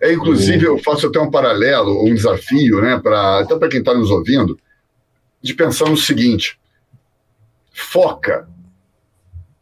[0.03, 2.99] É, inclusive, eu faço até um paralelo, um desafio, né?
[2.99, 4.59] Pra, até para quem está nos ouvindo,
[5.41, 6.59] de pensar no seguinte:
[7.73, 8.49] foca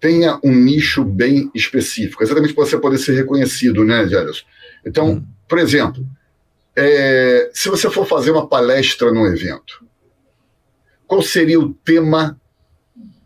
[0.00, 4.42] tenha um nicho bem específico, exatamente para você poder ser reconhecido, né, Jérison?
[4.82, 5.35] Então, hum.
[5.48, 6.06] Por exemplo,
[6.74, 9.84] é, se você for fazer uma palestra num evento,
[11.06, 12.40] qual seria o tema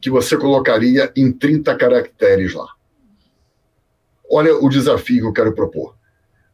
[0.01, 2.69] que você colocaria em 30 caracteres lá?
[4.31, 5.97] Olha o desafio que eu quero propor.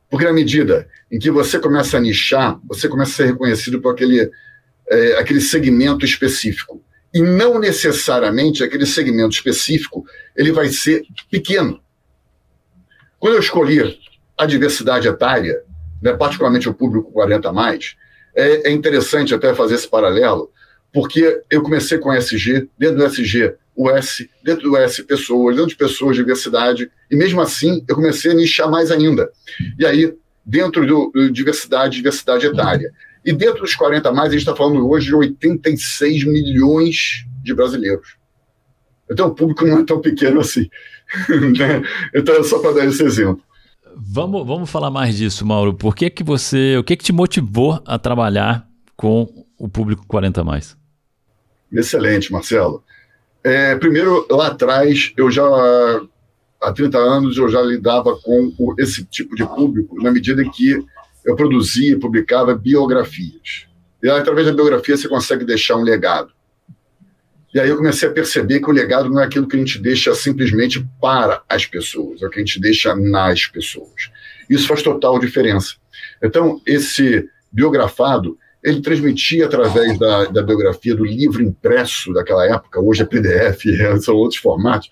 [0.08, 3.92] Porque na medida em que você começa a nichar, você começa a ser reconhecido por
[3.92, 4.30] aquele,
[4.88, 11.80] é, aquele segmento específico e não necessariamente aquele segmento específico ele vai ser pequeno.
[13.18, 13.98] Quando eu escolhi
[14.36, 15.62] a diversidade etária,
[16.02, 17.96] né, particularmente o público 40 mais,
[18.34, 20.50] é, é interessante até fazer esse paralelo,
[20.92, 25.70] porque eu comecei com SG, dentro do SG, o S, dentro do S, pessoas, dentro
[25.70, 29.30] de pessoas, diversidade, e mesmo assim eu comecei a nichar mais ainda.
[29.78, 32.90] E aí, dentro do, do diversidade, diversidade etária.
[33.24, 38.16] E dentro dos 40 mais, a gente está falando hoje de 86 milhões de brasileiros.
[39.10, 40.68] Então o público não é tão pequeno assim.
[41.30, 41.82] Né?
[42.12, 43.40] então é só para dar esse exemplo.
[43.98, 45.72] Vamos, vamos falar mais disso, Mauro.
[45.72, 46.76] Por que, que você.
[46.76, 50.76] O que, que te motivou a trabalhar com o público 40 mais?
[51.72, 52.84] Excelente, Marcelo.
[53.42, 55.44] É, primeiro, lá atrás, eu já
[56.60, 60.84] há 30 anos eu já lidava com esse tipo de público, na medida que
[61.24, 63.66] eu produzia e publicava biografias.
[64.02, 66.32] E através da biografia você consegue deixar um legado.
[67.56, 69.78] E aí eu comecei a perceber que o legado não é aquilo que a gente
[69.78, 74.10] deixa simplesmente para as pessoas, é o que a gente deixa nas pessoas.
[74.50, 75.76] Isso faz total diferença.
[76.22, 83.00] Então, esse biografado, ele transmitia através da, da biografia do livro impresso daquela época, hoje
[83.00, 83.64] é PDF,
[84.04, 84.90] são outros formatos,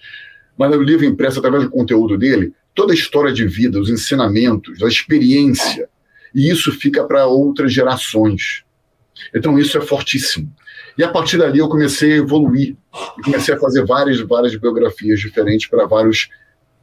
[0.57, 4.83] mas o livro impresso, através do conteúdo dele, toda a história de vida, os ensinamentos,
[4.83, 5.87] a experiência
[6.35, 8.65] e isso fica para outras gerações.
[9.35, 10.51] Então isso é fortíssimo.
[10.97, 12.77] E a partir dali eu comecei a evoluir,
[13.25, 16.29] comecei a fazer várias, várias biografias diferentes para vários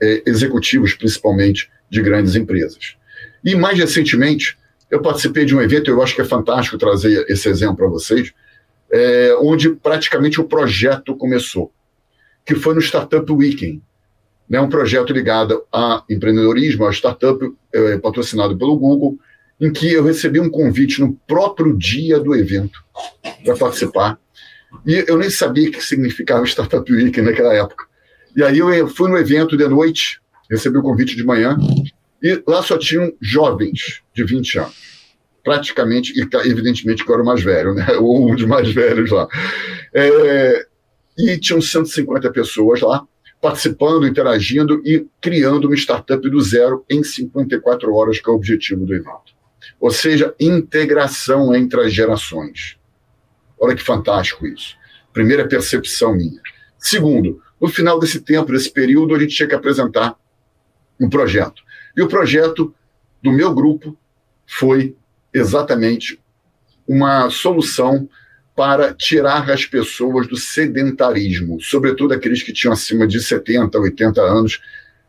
[0.02, 2.98] é, executivos, principalmente de grandes empresas.
[3.44, 4.58] E mais recentemente,
[4.90, 8.34] eu participei de um evento, eu acho que é fantástico trazer esse exemplo para vocês,
[8.92, 11.72] é, onde praticamente o projeto começou,
[12.46, 13.82] que foi no Startup Weekend,
[14.50, 17.40] né, um projeto ligado a empreendedorismo, a startup
[17.74, 19.18] é, patrocinado pelo Google,
[19.62, 22.84] em que eu recebi um convite no próprio dia do evento
[23.46, 24.20] para participar.
[24.86, 27.86] E eu nem sabia o que significava Startup Week naquela época.
[28.36, 30.20] E aí eu fui no evento de noite,
[30.50, 31.58] recebi o convite de manhã,
[32.24, 34.92] e lá só tinham jovens de 20 anos.
[35.44, 37.86] Praticamente, e evidentemente que eu era o mais velho, né?
[38.00, 39.28] ou um dos mais velhos lá.
[39.94, 40.66] É,
[41.18, 43.06] e tinham 150 pessoas lá,
[43.40, 48.86] participando, interagindo e criando uma startup do zero em 54 horas, que é o objetivo
[48.86, 49.41] do evento.
[49.80, 52.78] Ou seja, integração entre as gerações.
[53.60, 54.76] Olha que fantástico isso.
[55.14, 56.42] Primeira percepção minha.
[56.78, 60.16] Segundo, no final desse tempo, desse período, a gente tinha que apresentar
[61.00, 61.62] um projeto.
[61.96, 62.74] E o projeto
[63.22, 63.98] do meu grupo
[64.48, 64.96] foi
[65.34, 66.20] exatamente
[66.88, 68.10] uma solução
[68.56, 74.62] para tirar as pessoas do sedentarismo, sobretudo aqueles que tinham acima de 70, 80 anos,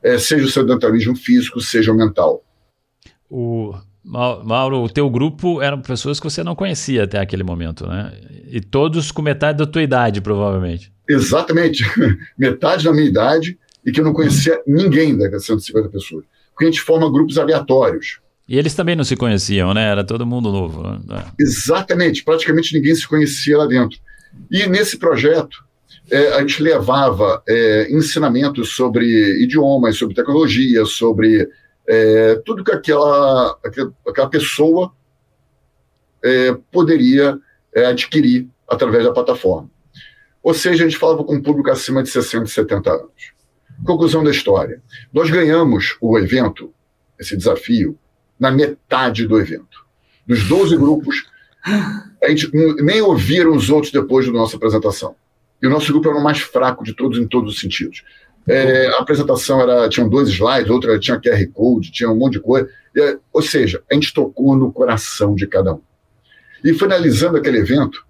[0.03, 2.45] eh, seja o sedentarismo físico, seja o mental.
[3.29, 8.13] O, Mauro, o teu grupo eram pessoas que você não conhecia até aquele momento, né?
[8.49, 10.93] E todos com metade da tua idade, provavelmente.
[11.09, 11.85] Exatamente.
[12.37, 16.25] metade da minha idade e que eu não conhecia ninguém daquelas 150 pessoas.
[16.51, 18.21] Porque a gente forma grupos aleatórios.
[18.49, 19.89] E eles também não se conheciam, né?
[19.89, 20.83] Era todo mundo novo.
[20.83, 21.25] Né?
[21.41, 23.99] Exatamente, praticamente ninguém se conhecia lá dentro.
[24.51, 25.65] E nesse projeto,
[26.11, 31.49] é, a gente levava é, ensinamentos sobre idiomas, sobre tecnologia, sobre
[31.87, 33.59] é, tudo que aquela,
[34.07, 34.93] aquela pessoa
[36.23, 37.39] é, poderia
[37.75, 39.71] é, adquirir através da plataforma.
[40.43, 43.33] Ou seja, a gente falava com um público acima de 60, 70 anos.
[43.85, 44.83] Conclusão da história.
[45.13, 46.73] Nós ganhamos o evento,
[47.19, 47.99] esse desafio,
[48.39, 49.87] na metade do evento.
[50.27, 51.27] Dos 12 grupos,
[51.65, 52.51] a gente
[52.83, 55.15] nem ouviram os outros depois da nossa apresentação.
[55.63, 58.03] E o nosso grupo era o mais fraco de todos, em todos os sentidos.
[58.47, 62.41] É, a apresentação era, tinha dois slides, outra tinha QR Code, tinha um monte de
[62.41, 62.69] coisa.
[62.95, 65.81] E, ou seja, a gente tocou no coração de cada um.
[66.65, 68.05] E finalizando aquele evento,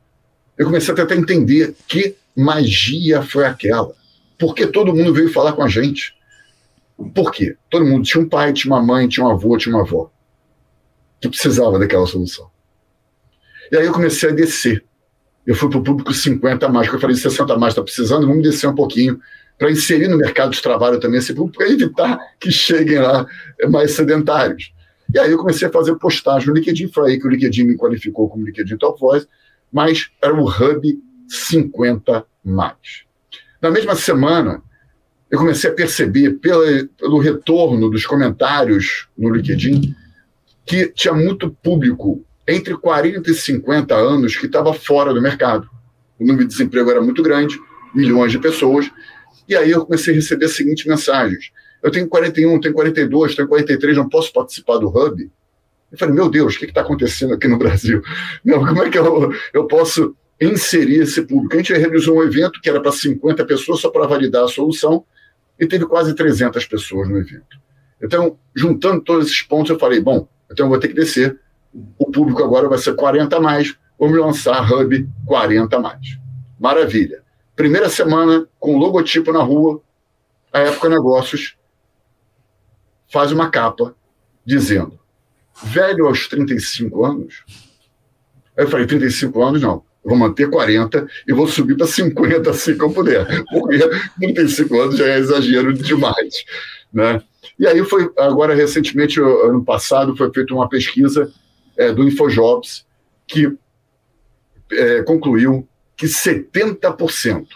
[0.57, 3.95] eu comecei a tentar entender que magia foi aquela.
[4.39, 6.15] Por que todo mundo veio falar com a gente?
[7.15, 7.57] Por quê?
[7.71, 10.11] Todo mundo tinha um pai, tinha uma mãe, tinha um avô, tinha uma avó
[11.21, 12.51] que precisava daquela solução.
[13.71, 14.85] E aí eu comecei a descer.
[15.47, 17.83] Eu fui para o público 50 a mais, que eu falei 60 a mais está
[17.83, 19.21] precisando, vamos descer um pouquinho
[19.59, 23.27] para inserir no mercado de trabalho também esse público, para evitar que cheguem lá
[23.69, 24.73] mais sedentários.
[25.15, 27.77] E aí eu comecei a fazer postagem no LinkedIn, foi aí que o LinkedIn me
[27.77, 29.27] qualificou como LinkedIn Top Voice,
[29.71, 33.05] mas era o Hub 50 mais.
[33.61, 34.63] Na mesma semana,
[35.31, 36.67] eu comecei a perceber, pela,
[36.99, 39.95] pelo retorno dos comentários no LinkedIn,
[40.67, 45.69] que tinha muito público entre 40 e 50 anos que estava fora do mercado.
[46.19, 47.59] O número de desemprego era muito grande,
[47.95, 48.91] milhões de pessoas.
[49.49, 51.51] E aí eu comecei a receber as seguintes mensagens.
[51.83, 55.31] Eu tenho 41, tenho 42, tenho 43, não posso participar do Hub?
[55.91, 58.03] Eu falei, meu Deus, o que está acontecendo aqui no Brasil?
[58.45, 61.55] Não, como é que eu, eu posso inserir esse público?
[61.55, 65.05] A gente realizou um evento que era para 50 pessoas só para validar a solução
[65.59, 67.61] e teve quase 300 pessoas no evento.
[68.01, 71.39] Então, juntando todos esses pontos, eu falei, bom, então eu vou ter que descer.
[71.99, 73.77] O público agora vai ser 40 a mais.
[73.99, 76.19] Vamos lançar Hub 40 a mais.
[76.59, 77.22] Maravilha.
[77.63, 79.81] Primeira semana com logotipo na rua,
[80.53, 81.57] a Época Negócios
[83.09, 83.95] faz uma capa
[84.45, 84.99] dizendo
[85.63, 87.45] velho aos 35 anos.
[88.59, 89.85] Aí eu falei, 35 anos não.
[90.03, 93.45] Vou manter 40 e vou subir para 50 assim que eu puder.
[93.45, 93.79] Porque
[94.19, 96.45] 35 anos já é exagero demais.
[96.93, 97.23] Né?
[97.61, 101.33] E aí foi, agora recentemente, ano passado, foi feita uma pesquisa
[101.77, 102.85] é, do Infojobs
[103.25, 103.57] que
[104.73, 105.69] é, concluiu
[106.03, 107.47] que 70%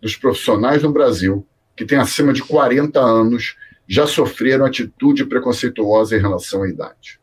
[0.00, 6.18] dos profissionais no Brasil que têm acima de 40 anos já sofreram atitude preconceituosa em
[6.18, 7.20] relação à idade.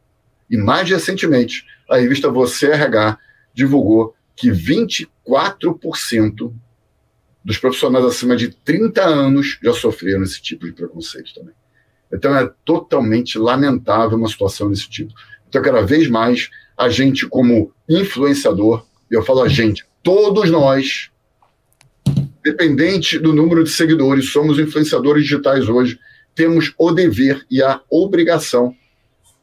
[0.47, 3.17] E mais recentemente, a revista Você RH
[3.55, 6.53] divulgou que 24%
[7.43, 11.55] dos profissionais acima de 30 anos já sofreram esse tipo de preconceito também.
[12.13, 15.11] Então é totalmente lamentável uma situação desse tipo.
[15.49, 21.09] Então, cada vez mais, a gente, como influenciador, e eu falo a gente, todos nós,
[22.43, 25.99] dependente do número de seguidores, somos influenciadores digitais hoje,
[26.35, 28.75] temos o dever e a obrigação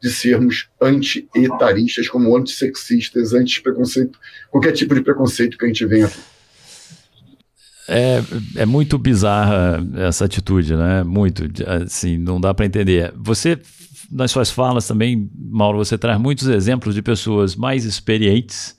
[0.01, 4.19] de sermos anti-etaristas, como antissexistas, anti-preconceito,
[4.51, 6.11] qualquer tipo de preconceito que a gente venha
[7.88, 8.23] é,
[8.57, 11.03] é muito bizarra essa atitude, né?
[11.03, 13.12] Muito, assim, não dá para entender.
[13.17, 13.59] Você,
[14.11, 18.77] nas suas falas também, Mauro, você traz muitos exemplos de pessoas mais experientes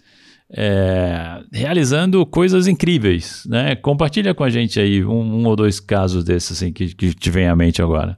[0.52, 3.76] é, realizando coisas incríveis, né?
[3.76, 7.30] Compartilha com a gente aí um, um ou dois casos desses, assim, que, que te
[7.30, 8.18] vem à mente agora.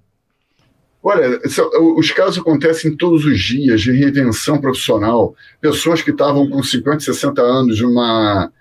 [1.01, 1.39] Olha,
[1.95, 5.33] os casos acontecem todos os dias de reinvenção profissional.
[5.61, 8.51] Pessoas que estavam com 50, 60 anos numa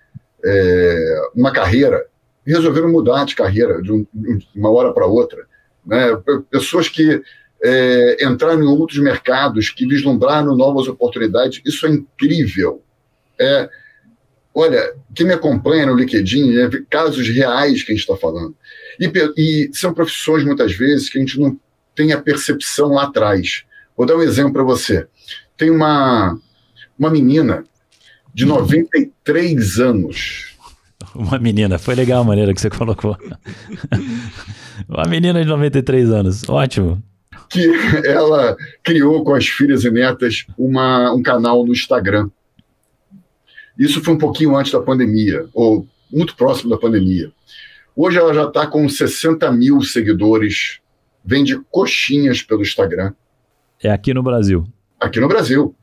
[0.45, 2.07] é, uma carreira
[2.47, 5.45] resolveram mudar de carreira de, um, de uma hora para outra.
[5.85, 6.07] Né?
[6.49, 7.21] Pessoas que
[7.63, 12.81] é, entraram em outros mercados, que vislumbraram novas oportunidades, isso é incrível.
[13.39, 13.69] É,
[14.55, 18.55] olha, quem me acompanha no LinkedIn, é casos reais que a gente está falando.
[19.01, 21.59] E, e são profissões, muitas vezes, que a gente não
[21.95, 23.65] tem a percepção lá atrás.
[23.97, 25.07] Vou dar um exemplo para você.
[25.57, 26.39] Tem uma,
[26.99, 27.65] uma menina
[28.35, 30.57] de 93 anos
[31.17, 33.17] uma menina, foi legal a maneira que você colocou.
[34.89, 37.03] Uma menina de 93 anos, ótimo.
[37.49, 37.71] Que
[38.05, 42.29] ela criou com as filhas e netas uma, um canal no Instagram.
[43.79, 47.33] Isso foi um pouquinho antes da pandemia, ou muito próximo da pandemia.
[47.95, 50.81] Hoje ela já está com 60 mil seguidores,
[51.25, 53.13] vende coxinhas pelo Instagram.
[53.83, 54.67] É aqui no Brasil.
[55.01, 55.75] Aqui no Brasil.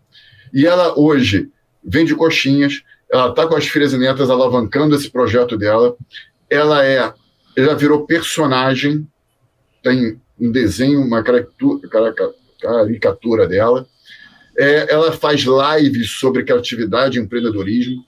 [0.53, 1.49] E ela hoje
[1.84, 5.95] vende coxinhas, ela está com as filhas e netas alavancando esse projeto dela.
[6.49, 7.13] Ela é,
[7.56, 9.08] ela virou personagem
[9.84, 13.86] tem um desenho, uma caricatura dela.
[14.58, 18.06] É, ela faz lives sobre criatividade e empreendedorismo.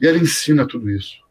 [0.00, 1.24] E ela ensina tudo isso.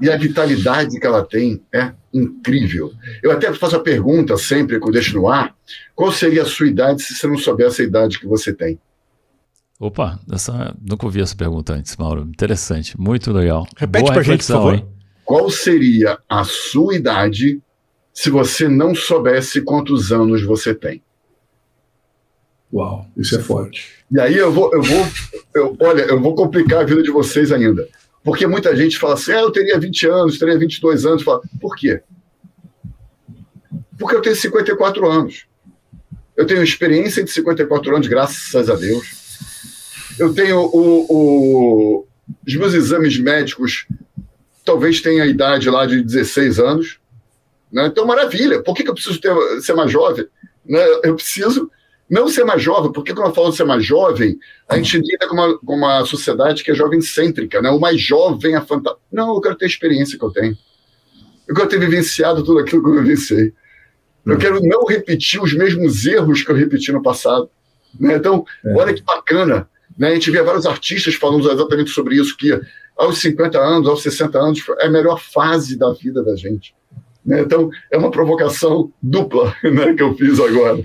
[0.00, 2.92] E a vitalidade que ela tem é incrível.
[3.22, 5.54] Eu até faço a pergunta sempre que eu deixo no ar:
[5.94, 8.78] qual seria a sua idade se você não soubesse a idade que você tem?
[9.78, 12.22] Opa, essa, nunca ouvi essa pergunta antes, Mauro.
[12.22, 13.66] Interessante, muito legal.
[13.76, 14.74] Repete Boa pra gente, por favor.
[14.74, 14.86] Hein?
[15.24, 17.62] Qual seria a sua idade
[18.12, 21.02] se você não soubesse quantos anos você tem?
[22.72, 23.88] Uau, isso é forte.
[24.10, 25.06] E aí eu vou, eu vou,
[25.54, 27.88] eu, olha, eu vou complicar a vida de vocês ainda.
[28.22, 31.22] Porque muita gente fala assim, ah, eu teria 20 anos, teria 22 anos.
[31.22, 32.00] Fala, por quê?
[33.98, 35.46] Porque eu tenho 54 anos.
[36.36, 39.06] Eu tenho experiência de 54 anos, graças a Deus.
[40.18, 42.06] Eu tenho o, o,
[42.46, 43.86] os meus exames médicos,
[44.64, 47.00] talvez tenha a idade lá de 16 anos.
[47.72, 47.86] Né?
[47.86, 48.62] Então, maravilha.
[48.62, 50.26] Por que, que eu preciso ter, ser mais jovem?
[50.64, 50.80] Né?
[51.02, 51.70] Eu preciso
[52.10, 54.36] não ser mais jovem, porque quando eu falo de ser mais jovem,
[54.68, 57.70] a gente lida com uma, com uma sociedade que é jovem-cêntrica, né?
[57.70, 59.00] O mais jovem é fantástico.
[59.12, 60.58] Não, eu quero ter a experiência que eu tenho.
[61.46, 63.52] Eu quero ter vivenciado tudo aquilo que eu vivenciei.
[64.26, 67.48] Eu quero não repetir os mesmos erros que eu repeti no passado.
[67.98, 68.16] Né?
[68.16, 68.74] Então, é.
[68.74, 69.68] olha que bacana.
[69.96, 70.08] Né?
[70.08, 72.60] A gente vê vários artistas falando exatamente sobre isso, que
[72.96, 76.74] aos 50 anos, aos 60 anos, é a melhor fase da vida da gente.
[77.24, 77.40] Né?
[77.40, 80.84] Então, é uma provocação dupla né, que eu fiz agora.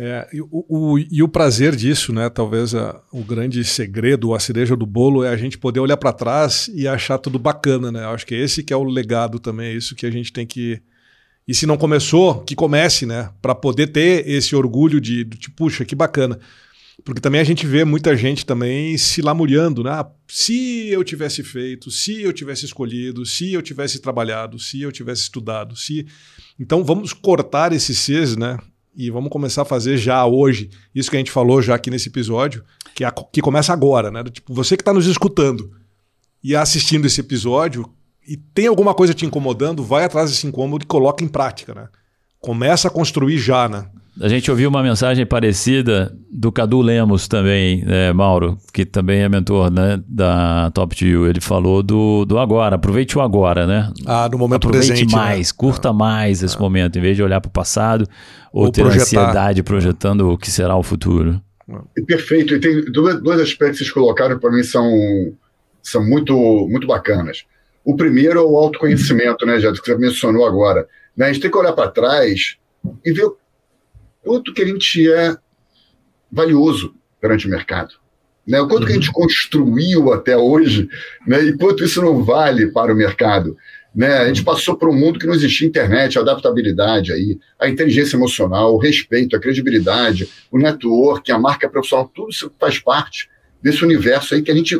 [0.00, 2.30] É, e, o, o, e, o, prazer disso, né?
[2.30, 6.12] Talvez a, o grande segredo, a cereja do bolo, é a gente poder olhar para
[6.12, 8.04] trás e achar tudo bacana, né?
[8.04, 10.80] Acho que esse que é o legado também, é isso que a gente tem que.
[11.48, 13.30] E se não começou, que comece, né?
[13.42, 16.38] Para poder ter esse orgulho de, de, puxa, que bacana.
[17.04, 19.90] Porque também a gente vê muita gente também se lamuriando, né?
[19.90, 24.92] Ah, se eu tivesse feito, se eu tivesse escolhido, se eu tivesse trabalhado, se eu
[24.92, 26.06] tivesse estudado, se.
[26.56, 28.58] Então vamos cortar esses Cs, né?
[28.98, 32.08] E vamos começar a fazer já hoje isso que a gente falou já aqui nesse
[32.08, 32.64] episódio,
[32.96, 34.24] que, a, que começa agora, né?
[34.24, 35.70] Tipo, você que está nos escutando
[36.42, 37.88] e assistindo esse episódio
[38.26, 41.88] e tem alguma coisa te incomodando, vai atrás desse incômodo e coloca em prática, né?
[42.40, 43.88] Começa a construir já, né?
[44.20, 49.28] A gente ouviu uma mensagem parecida do Cadu Lemos também, né, Mauro, que também é
[49.28, 51.28] mentor né, da Top View.
[51.28, 53.92] Ele falou do, do agora, aproveite o agora, né?
[54.06, 55.14] Ah, no momento aproveite presente.
[55.14, 55.16] Né?
[55.16, 55.54] mais, né?
[55.56, 55.92] curta ah.
[55.92, 56.60] mais esse ah.
[56.60, 58.08] momento, em vez de olhar para o passado
[58.52, 59.02] ou, ou ter projetar.
[59.02, 61.40] ansiedade projetando o que será o futuro.
[62.06, 62.54] Perfeito.
[62.54, 64.90] E tem dois, dois aspectos que vocês colocaram para mim são,
[65.82, 66.34] são muito,
[66.68, 67.44] muito bacanas.
[67.84, 70.86] O primeiro é o autoconhecimento, né, Jado, que você mencionou agora.
[71.16, 71.26] Né?
[71.26, 72.56] A gente tem que olhar para trás
[73.04, 73.30] e ver
[74.28, 75.34] quanto que a gente é
[76.30, 77.94] valioso perante o mercado.
[78.46, 78.60] Né?
[78.60, 78.86] O quanto uhum.
[78.86, 79.14] que a gente uhum.
[79.14, 80.86] construiu até hoje
[81.26, 81.42] né?
[81.44, 83.56] e quanto isso não vale para o mercado.
[83.94, 84.18] Né?
[84.18, 88.16] A gente passou por um mundo que não existia internet, a adaptabilidade, aí, a inteligência
[88.16, 93.30] emocional, o respeito, a credibilidade, o network, a marca profissional, tudo isso faz parte
[93.62, 94.78] desse universo aí que a gente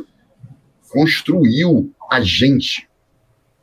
[0.90, 2.86] construiu a gente.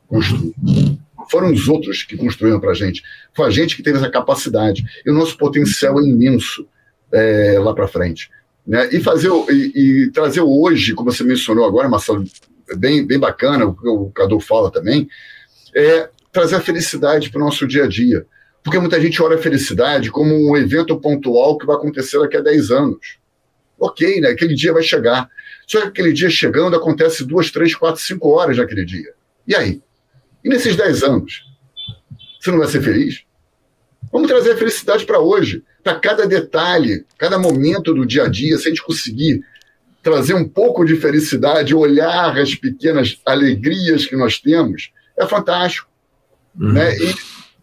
[0.08, 0.95] Construiu
[1.30, 3.02] foram os outros que construíram para a gente.
[3.34, 4.84] Foi a gente que teve essa capacidade.
[5.04, 6.66] E o nosso potencial é imenso
[7.12, 8.30] é, lá para frente.
[8.66, 8.88] Né?
[8.92, 9.72] E, fazer, e,
[10.04, 12.24] e, trazer hoje, como você mencionou agora, Marcelo,
[12.76, 15.08] bem, bem bacana, o que o Cadu fala também,
[15.74, 18.26] é trazer a felicidade para o nosso dia a dia.
[18.62, 22.40] Porque muita gente olha a felicidade como um evento pontual que vai acontecer daqui a
[22.40, 23.18] 10 anos.
[23.78, 24.30] Ok, né?
[24.30, 25.28] aquele dia vai chegar.
[25.66, 29.12] Só que aquele dia chegando acontece duas, três, quatro, cinco horas naquele dia.
[29.46, 29.80] E aí?
[30.46, 31.44] E nesses 10 anos,
[32.40, 33.24] você não vai ser feliz?
[34.12, 38.56] Vamos trazer a felicidade para hoje, para cada detalhe, cada momento do dia a dia,
[38.56, 39.42] se a gente conseguir
[40.04, 45.88] trazer um pouco de felicidade, olhar as pequenas alegrias que nós temos, é fantástico.
[46.56, 46.74] Uhum.
[46.74, 46.96] Né?
[46.96, 47.14] E,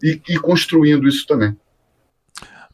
[0.03, 1.55] e, e, construindo isso também.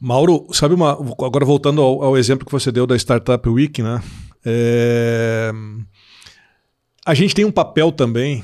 [0.02, 0.94] Mauro, sabe uma.
[0.94, 4.02] Agora voltando ao, ao exemplo que você deu da Startup Week, né?
[4.44, 5.52] É,
[7.06, 8.44] a gente tem um papel também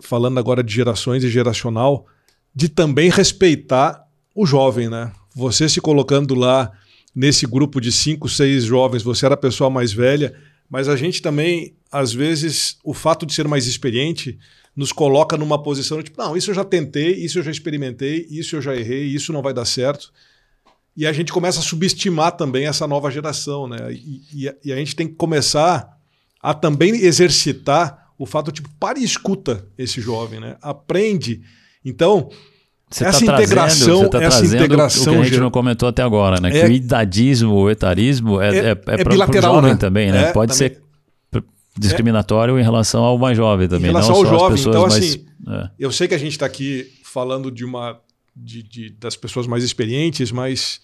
[0.00, 2.06] falando agora de gerações e geracional,
[2.54, 4.04] de também respeitar
[4.34, 5.12] o jovem, né?
[5.34, 6.72] Você se colocando lá
[7.14, 10.34] nesse grupo de cinco, seis jovens, você era a pessoa mais velha,
[10.68, 14.38] mas a gente também, às vezes, o fato de ser mais experiente
[14.74, 18.26] nos coloca numa posição de tipo, não, isso eu já tentei, isso eu já experimentei,
[18.30, 20.12] isso eu já errei, isso não vai dar certo.
[20.96, 23.92] E a gente começa a subestimar também essa nova geração, né?
[23.92, 25.98] E, e, e a gente tem que começar
[26.42, 30.54] a também exercitar o fato, tipo, para e escuta esse jovem, né?
[30.60, 31.40] Aprende.
[31.82, 32.28] Então,
[32.90, 35.14] você essa tá integração, trazendo, tá essa integração.
[35.14, 36.50] O que a gente não comentou até agora, né?
[36.50, 39.76] É, que o idadismo, o etarismo é, é, é, é, é jovem né?
[39.78, 40.24] também, né?
[40.24, 40.68] É, Pode também.
[40.68, 40.82] ser
[41.78, 43.88] discriminatório em relação ao mais jovem também.
[43.88, 44.60] Em relação ao jovem.
[44.60, 45.70] então, mais, assim, é.
[45.78, 47.98] eu sei que a gente está aqui falando de uma
[48.36, 50.82] de, de, das pessoas mais experientes, mas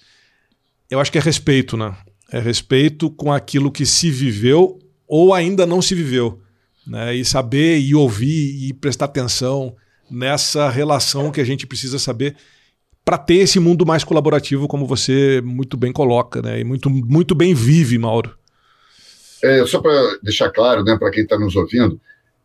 [0.88, 1.94] eu acho que é respeito, né?
[2.32, 6.40] É respeito com aquilo que se viveu ou ainda não se viveu.
[6.86, 7.16] Né?
[7.16, 9.74] E saber e ouvir e prestar atenção
[10.10, 12.36] nessa relação que a gente precisa saber
[13.04, 16.58] para ter esse mundo mais colaborativo, como você muito bem coloca, né?
[16.58, 18.36] E muito, muito bem vive, Mauro.
[19.42, 22.00] É, só para deixar claro, né, para quem está nos ouvindo,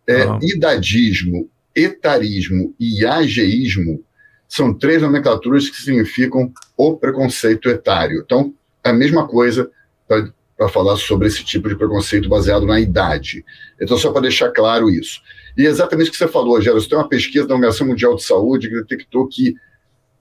[0.05, 0.37] é, uhum.
[0.41, 4.03] idadismo, etarismo e ageísmo
[4.47, 8.21] são três nomenclaturas que significam o preconceito etário.
[8.23, 9.71] Então, é a mesma coisa
[10.07, 10.31] para
[10.69, 13.43] falar sobre esse tipo de preconceito baseado na idade.
[13.79, 15.21] Então, só para deixar claro isso.
[15.57, 18.23] E é exatamente o que você falou, Gerson, tem uma pesquisa da Organização Mundial de
[18.23, 19.55] Saúde que detectou que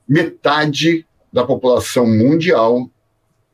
[0.08, 2.90] metade da população mundial,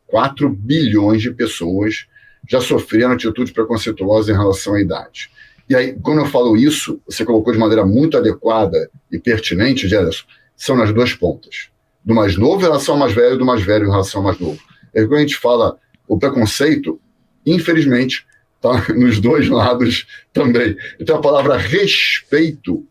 [0.07, 2.07] 4 bilhões de pessoas,
[2.49, 5.31] já sofreram atitudes preconceituosas em relação à idade.
[5.69, 10.25] E aí, quando eu falo isso, você colocou de maneira muito adequada e pertinente, Gerson,
[10.57, 11.69] são nas duas pontas.
[12.05, 14.39] Do mais novo em relação ao mais velho, do mais velho em relação ao mais
[14.39, 14.61] novo.
[14.95, 15.77] É quando a gente fala
[16.09, 17.01] o preconceito,
[17.45, 18.27] infelizmente,
[18.57, 20.77] está nos dois lados também.
[21.01, 22.85] Então a palavra respeito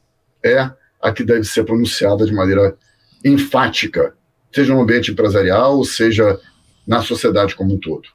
[0.43, 0.70] é
[1.01, 2.76] a que deve ser pronunciada de maneira
[3.24, 4.13] enfática,
[4.51, 6.39] seja no ambiente empresarial, seja
[6.88, 8.07] na sociedade como um todo.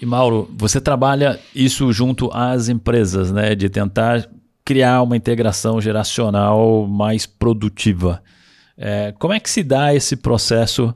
[0.00, 3.54] E Mauro, você trabalha isso junto às empresas, né?
[3.54, 4.28] De tentar
[4.64, 8.22] criar uma integração geracional mais produtiva.
[8.76, 10.94] É, como é que se dá esse processo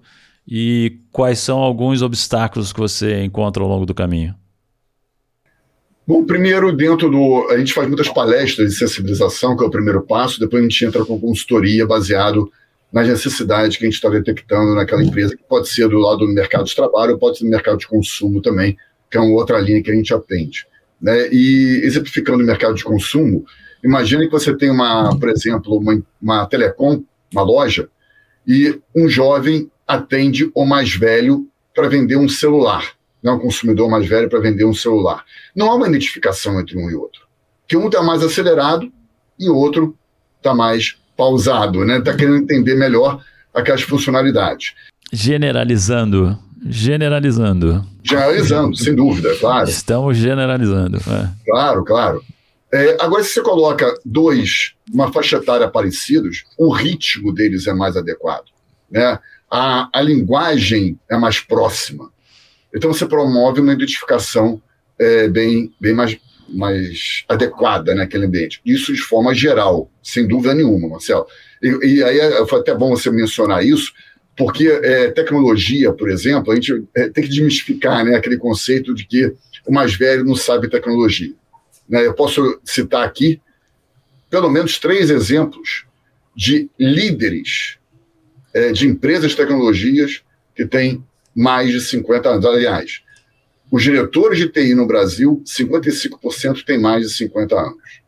[0.50, 4.34] e quais são alguns obstáculos que você encontra ao longo do caminho?
[6.04, 7.46] Bom, primeiro, dentro do.
[7.50, 10.84] A gente faz muitas palestras de sensibilização, que é o primeiro passo, depois a gente
[10.84, 12.50] entra com consultoria baseado
[12.92, 16.28] nas necessidades que a gente está detectando naquela empresa, que pode ser do lado do
[16.28, 18.76] mercado de trabalho, pode ser do mercado de consumo também,
[19.08, 20.66] que é uma outra linha que a gente atende.
[21.00, 21.28] Né?
[21.30, 23.44] E exemplificando o mercado de consumo,
[23.84, 27.88] imagine que você tem uma, por exemplo, uma, uma telecom, uma loja,
[28.44, 33.32] e um jovem atende o mais velho para vender um celular, né?
[33.32, 35.24] um consumidor mais velho para vender um celular.
[35.54, 37.22] Não há uma identificação entre um e outro.
[37.66, 38.90] Que um está mais acelerado
[39.38, 39.96] e o outro
[40.36, 41.98] está mais pausado, né?
[41.98, 43.20] Está querendo entender melhor
[43.52, 44.74] aquelas funcionalidades.
[45.12, 47.84] Generalizando, generalizando.
[48.02, 49.68] Generalizando, sem dúvida, claro.
[49.68, 50.98] Estamos generalizando.
[50.98, 51.28] É.
[51.44, 52.22] Claro, claro.
[52.72, 57.96] É, agora, se você coloca dois, uma faixa etária parecidos, o ritmo deles é mais
[57.96, 58.44] adequado.
[58.88, 59.18] Né?
[59.50, 62.12] A, a linguagem é mais próxima.
[62.74, 64.62] Então, você promove uma identificação
[64.98, 66.16] é, bem, bem mais,
[66.48, 68.60] mais adequada naquele ambiente.
[68.64, 71.26] Isso de forma geral, sem dúvida nenhuma, Marcelo.
[71.62, 73.92] E, e aí é, foi até bom você mencionar isso,
[74.36, 79.04] porque é, tecnologia, por exemplo, a gente é, tem que desmistificar né, aquele conceito de
[79.04, 79.34] que
[79.66, 81.34] o mais velho não sabe tecnologia.
[81.88, 82.06] Né?
[82.06, 83.40] Eu posso citar aqui
[84.30, 85.84] pelo menos três exemplos
[86.36, 87.79] de líderes
[88.52, 90.22] é, de empresas de tecnologias
[90.54, 92.44] que têm mais de 50 anos.
[92.44, 93.02] Aliás,
[93.70, 98.00] os diretores de TI no Brasil, 55% têm mais de 50 anos.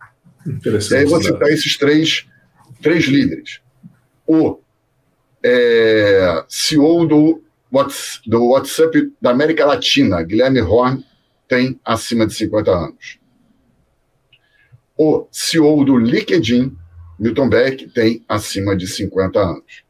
[0.47, 0.93] Interessante.
[0.93, 2.27] E aí vou citar esses três,
[2.83, 3.61] três líderes.
[4.27, 4.59] O
[5.43, 7.43] é, CEO do,
[8.27, 11.05] do WhatsApp da América Latina, Guilherme Horn,
[11.49, 13.19] tem acima de 50 anos.
[14.97, 16.77] O CEO do LinkedIn,
[17.19, 19.85] Milton Beck, tem acima de 50 anos.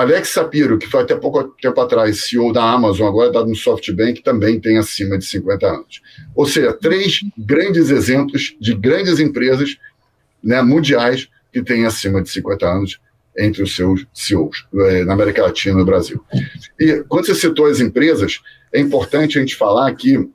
[0.00, 4.22] Alex Sapiro, que foi até pouco tempo atrás CEO da Amazon, agora está no SoftBank,
[4.22, 6.02] também tem acima de 50 anos.
[6.34, 9.76] Ou seja, três grandes exemplos de grandes empresas
[10.42, 13.00] né, mundiais que têm acima de 50 anos
[13.36, 16.22] entre os seus CEOs, é, na América Latina e no Brasil.
[16.78, 18.40] E quando você citou as empresas,
[18.72, 20.28] é importante a gente falar que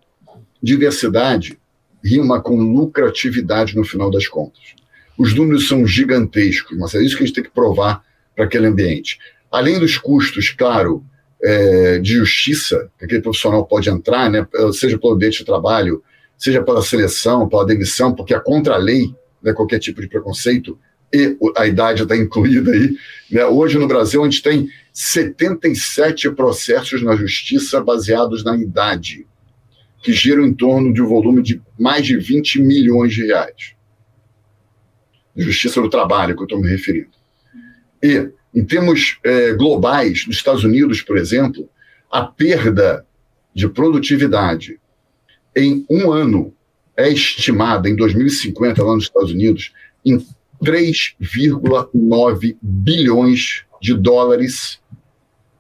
[0.62, 1.58] diversidade
[2.04, 4.62] rima com lucratividade no final das contas.
[5.18, 8.04] Os números são gigantescos, mas é isso que a gente tem que provar
[8.36, 9.18] para aquele ambiente.
[9.56, 11.02] Além dos custos, claro,
[11.42, 16.04] é, de justiça que aquele profissional pode entrar, né, seja pelo ambiente de trabalho,
[16.38, 20.78] seja pela seleção, pela demissão, porque a contra-lei, né, qualquer tipo de preconceito,
[21.14, 22.98] e a idade está incluída aí.
[23.32, 23.46] Né?
[23.46, 29.26] Hoje no Brasil a gente tem 77 processos na justiça baseados na idade,
[30.04, 33.74] que giram em torno de um volume de mais de 20 milhões de reais.
[35.34, 37.16] Justiça do trabalho, que eu estou me referindo.
[38.04, 41.70] E em termos é, globais, nos Estados Unidos, por exemplo,
[42.10, 43.06] a perda
[43.54, 44.80] de produtividade
[45.56, 46.54] em um ano
[46.96, 49.74] é estimada, em 2050, lá nos Estados Unidos,
[50.06, 50.18] em
[50.64, 54.80] 3,9 bilhões de dólares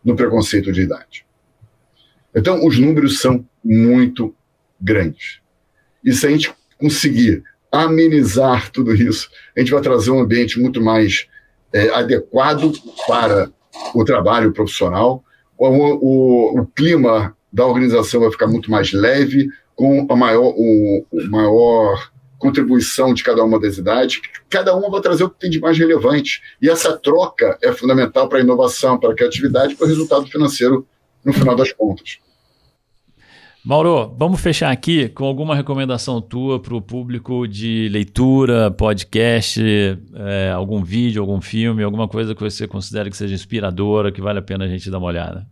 [0.03, 1.25] no preconceito de idade.
[2.33, 4.33] Então, os números são muito
[4.79, 5.39] grandes.
[6.03, 10.81] E se a gente conseguir amenizar tudo isso, a gente vai trazer um ambiente muito
[10.81, 11.27] mais
[11.75, 12.71] é, adequado
[13.05, 13.51] para
[13.93, 15.21] o trabalho profissional,
[15.57, 21.05] o, o, o, clima da organização vai ficar muito mais leve, com a maior, o,
[21.11, 25.49] o maior contribuição de cada uma das idades, cada uma vai trazer o que tem
[25.49, 26.41] de mais relevante.
[26.61, 30.87] E essa troca é fundamental para a inovação, para a criatividade, para o resultado financeiro
[31.25, 32.19] no final das contas.
[33.65, 40.51] Mauro, vamos fechar aqui com alguma recomendação tua para o público de leitura, podcast, é,
[40.51, 44.41] algum vídeo, algum filme, alguma coisa que você considere que seja inspiradora, que vale a
[44.43, 45.47] pena a gente dar uma olhada.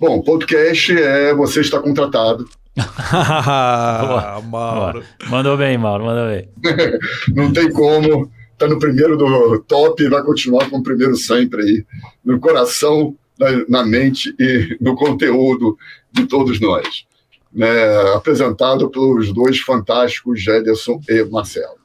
[0.00, 2.48] Bom, podcast é Você Está Contratado.
[2.74, 5.04] boa, Mauro.
[5.20, 5.30] Boa.
[5.30, 6.48] Mandou bem, Mauro, mandou bem.
[7.32, 8.28] Não tem como.
[8.58, 11.84] Tá no primeiro do top e vai continuar com o primeiro sempre aí.
[12.24, 15.78] No coração, na, na mente e no conteúdo
[16.12, 17.08] de todos nós
[17.52, 17.68] né,
[18.14, 21.80] apresentado pelos dois fantásticos Jederson e Marcelo.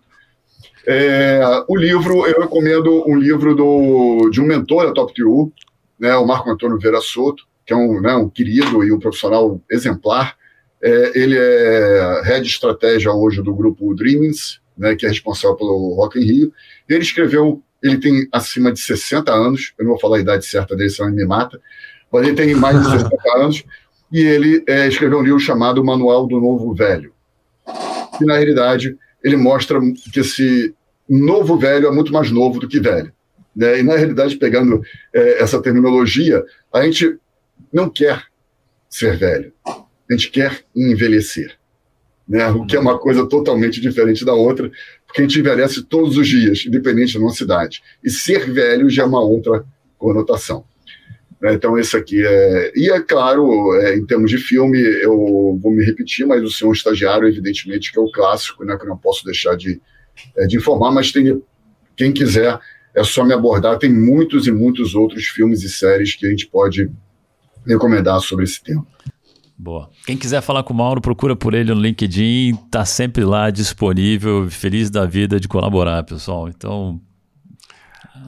[0.87, 5.51] É, o livro, eu recomendo um livro do, de um mentor da Top Tiu,
[5.99, 9.59] né, o Marco Antônio Vera Soto, que é um, né, um querido e um profissional
[9.69, 10.35] exemplar.
[10.81, 15.95] É, ele é head de estratégia hoje do grupo Dreams, né, que é responsável pelo
[15.95, 16.53] Rock in Rio.
[16.87, 20.75] Ele escreveu, ele tem acima de 60 anos, eu não vou falar a idade certa
[20.75, 21.59] dele, senão ele me mata,
[22.11, 23.63] mas ele tem mais de 60 anos,
[24.15, 27.11] e ele é, escreveu um livro chamado Manual do Novo Velho.
[28.21, 29.77] E, na realidade, ele mostra
[30.13, 30.73] que esse
[31.09, 33.11] novo velho é muito mais novo do que velho.
[33.53, 33.81] Né?
[33.81, 34.81] E, na realidade, pegando
[35.13, 36.41] é, essa terminologia,
[36.71, 37.17] a gente
[37.73, 38.23] não quer
[38.89, 41.57] ser velho, a gente quer envelhecer.
[42.25, 42.47] Né?
[42.51, 44.71] O que é uma coisa totalmente diferente da outra,
[45.05, 47.83] porque a gente envelhece todos os dias, independente da nossa idade.
[48.01, 49.65] E ser velho já é uma outra
[49.97, 50.63] conotação.
[51.45, 51.53] Né?
[51.53, 52.71] Então, esse aqui é.
[52.75, 56.73] E é claro, é, em termos de filme, eu vou me repetir, mas o Senhor
[56.73, 59.79] Estagiário, evidentemente, que é o clássico, né, que eu não posso deixar de,
[60.35, 61.39] é, de informar, mas tem,
[61.95, 62.59] quem quiser
[62.95, 63.77] é só me abordar.
[63.77, 66.89] Tem muitos e muitos outros filmes e séries que a gente pode
[67.63, 68.83] recomendar sobre esse tema.
[69.55, 69.91] Boa.
[70.07, 74.49] Quem quiser falar com o Mauro, procura por ele no LinkedIn, tá sempre lá disponível,
[74.49, 76.49] feliz da vida de colaborar, pessoal.
[76.49, 76.99] Então,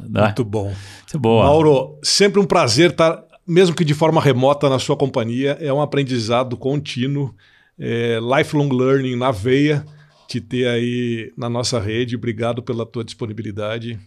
[0.09, 0.23] né?
[0.25, 0.65] Muito bom.
[0.65, 1.45] Muito boa.
[1.45, 5.57] Mauro, sempre um prazer estar, mesmo que de forma remota, na sua companhia.
[5.59, 7.33] É um aprendizado contínuo,
[7.79, 9.85] é, lifelong learning na veia,
[10.27, 12.15] te ter aí na nossa rede.
[12.15, 13.99] Obrigado pela tua disponibilidade.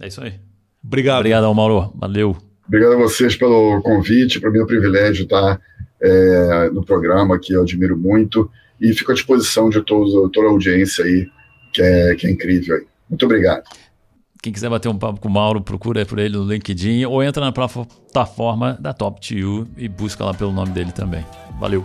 [0.00, 0.34] É isso aí.
[0.84, 1.20] Obrigado.
[1.20, 1.92] Obrigado, Mauro.
[1.96, 2.36] Valeu.
[2.66, 4.40] Obrigado a vocês pelo convite.
[4.40, 5.60] Para mim é um privilégio estar
[6.00, 8.50] é, no programa, que eu admiro muito.
[8.80, 11.28] E fico à disposição de todos, toda a audiência aí,
[11.72, 12.76] que é, que é incrível.
[12.76, 12.84] Aí.
[13.08, 13.62] Muito obrigado.
[14.44, 17.42] Quem quiser bater um papo com o Mauro, procura por ele no LinkedIn ou entra
[17.42, 21.24] na plataforma da Top 2 e busca lá pelo nome dele também.
[21.58, 21.82] Valeu!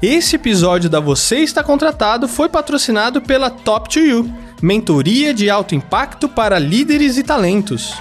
[0.00, 4.24] Esse episódio da Você Está Contratado foi patrocinado pela Top 2
[4.62, 7.92] mentoria de alto impacto para líderes e talentos.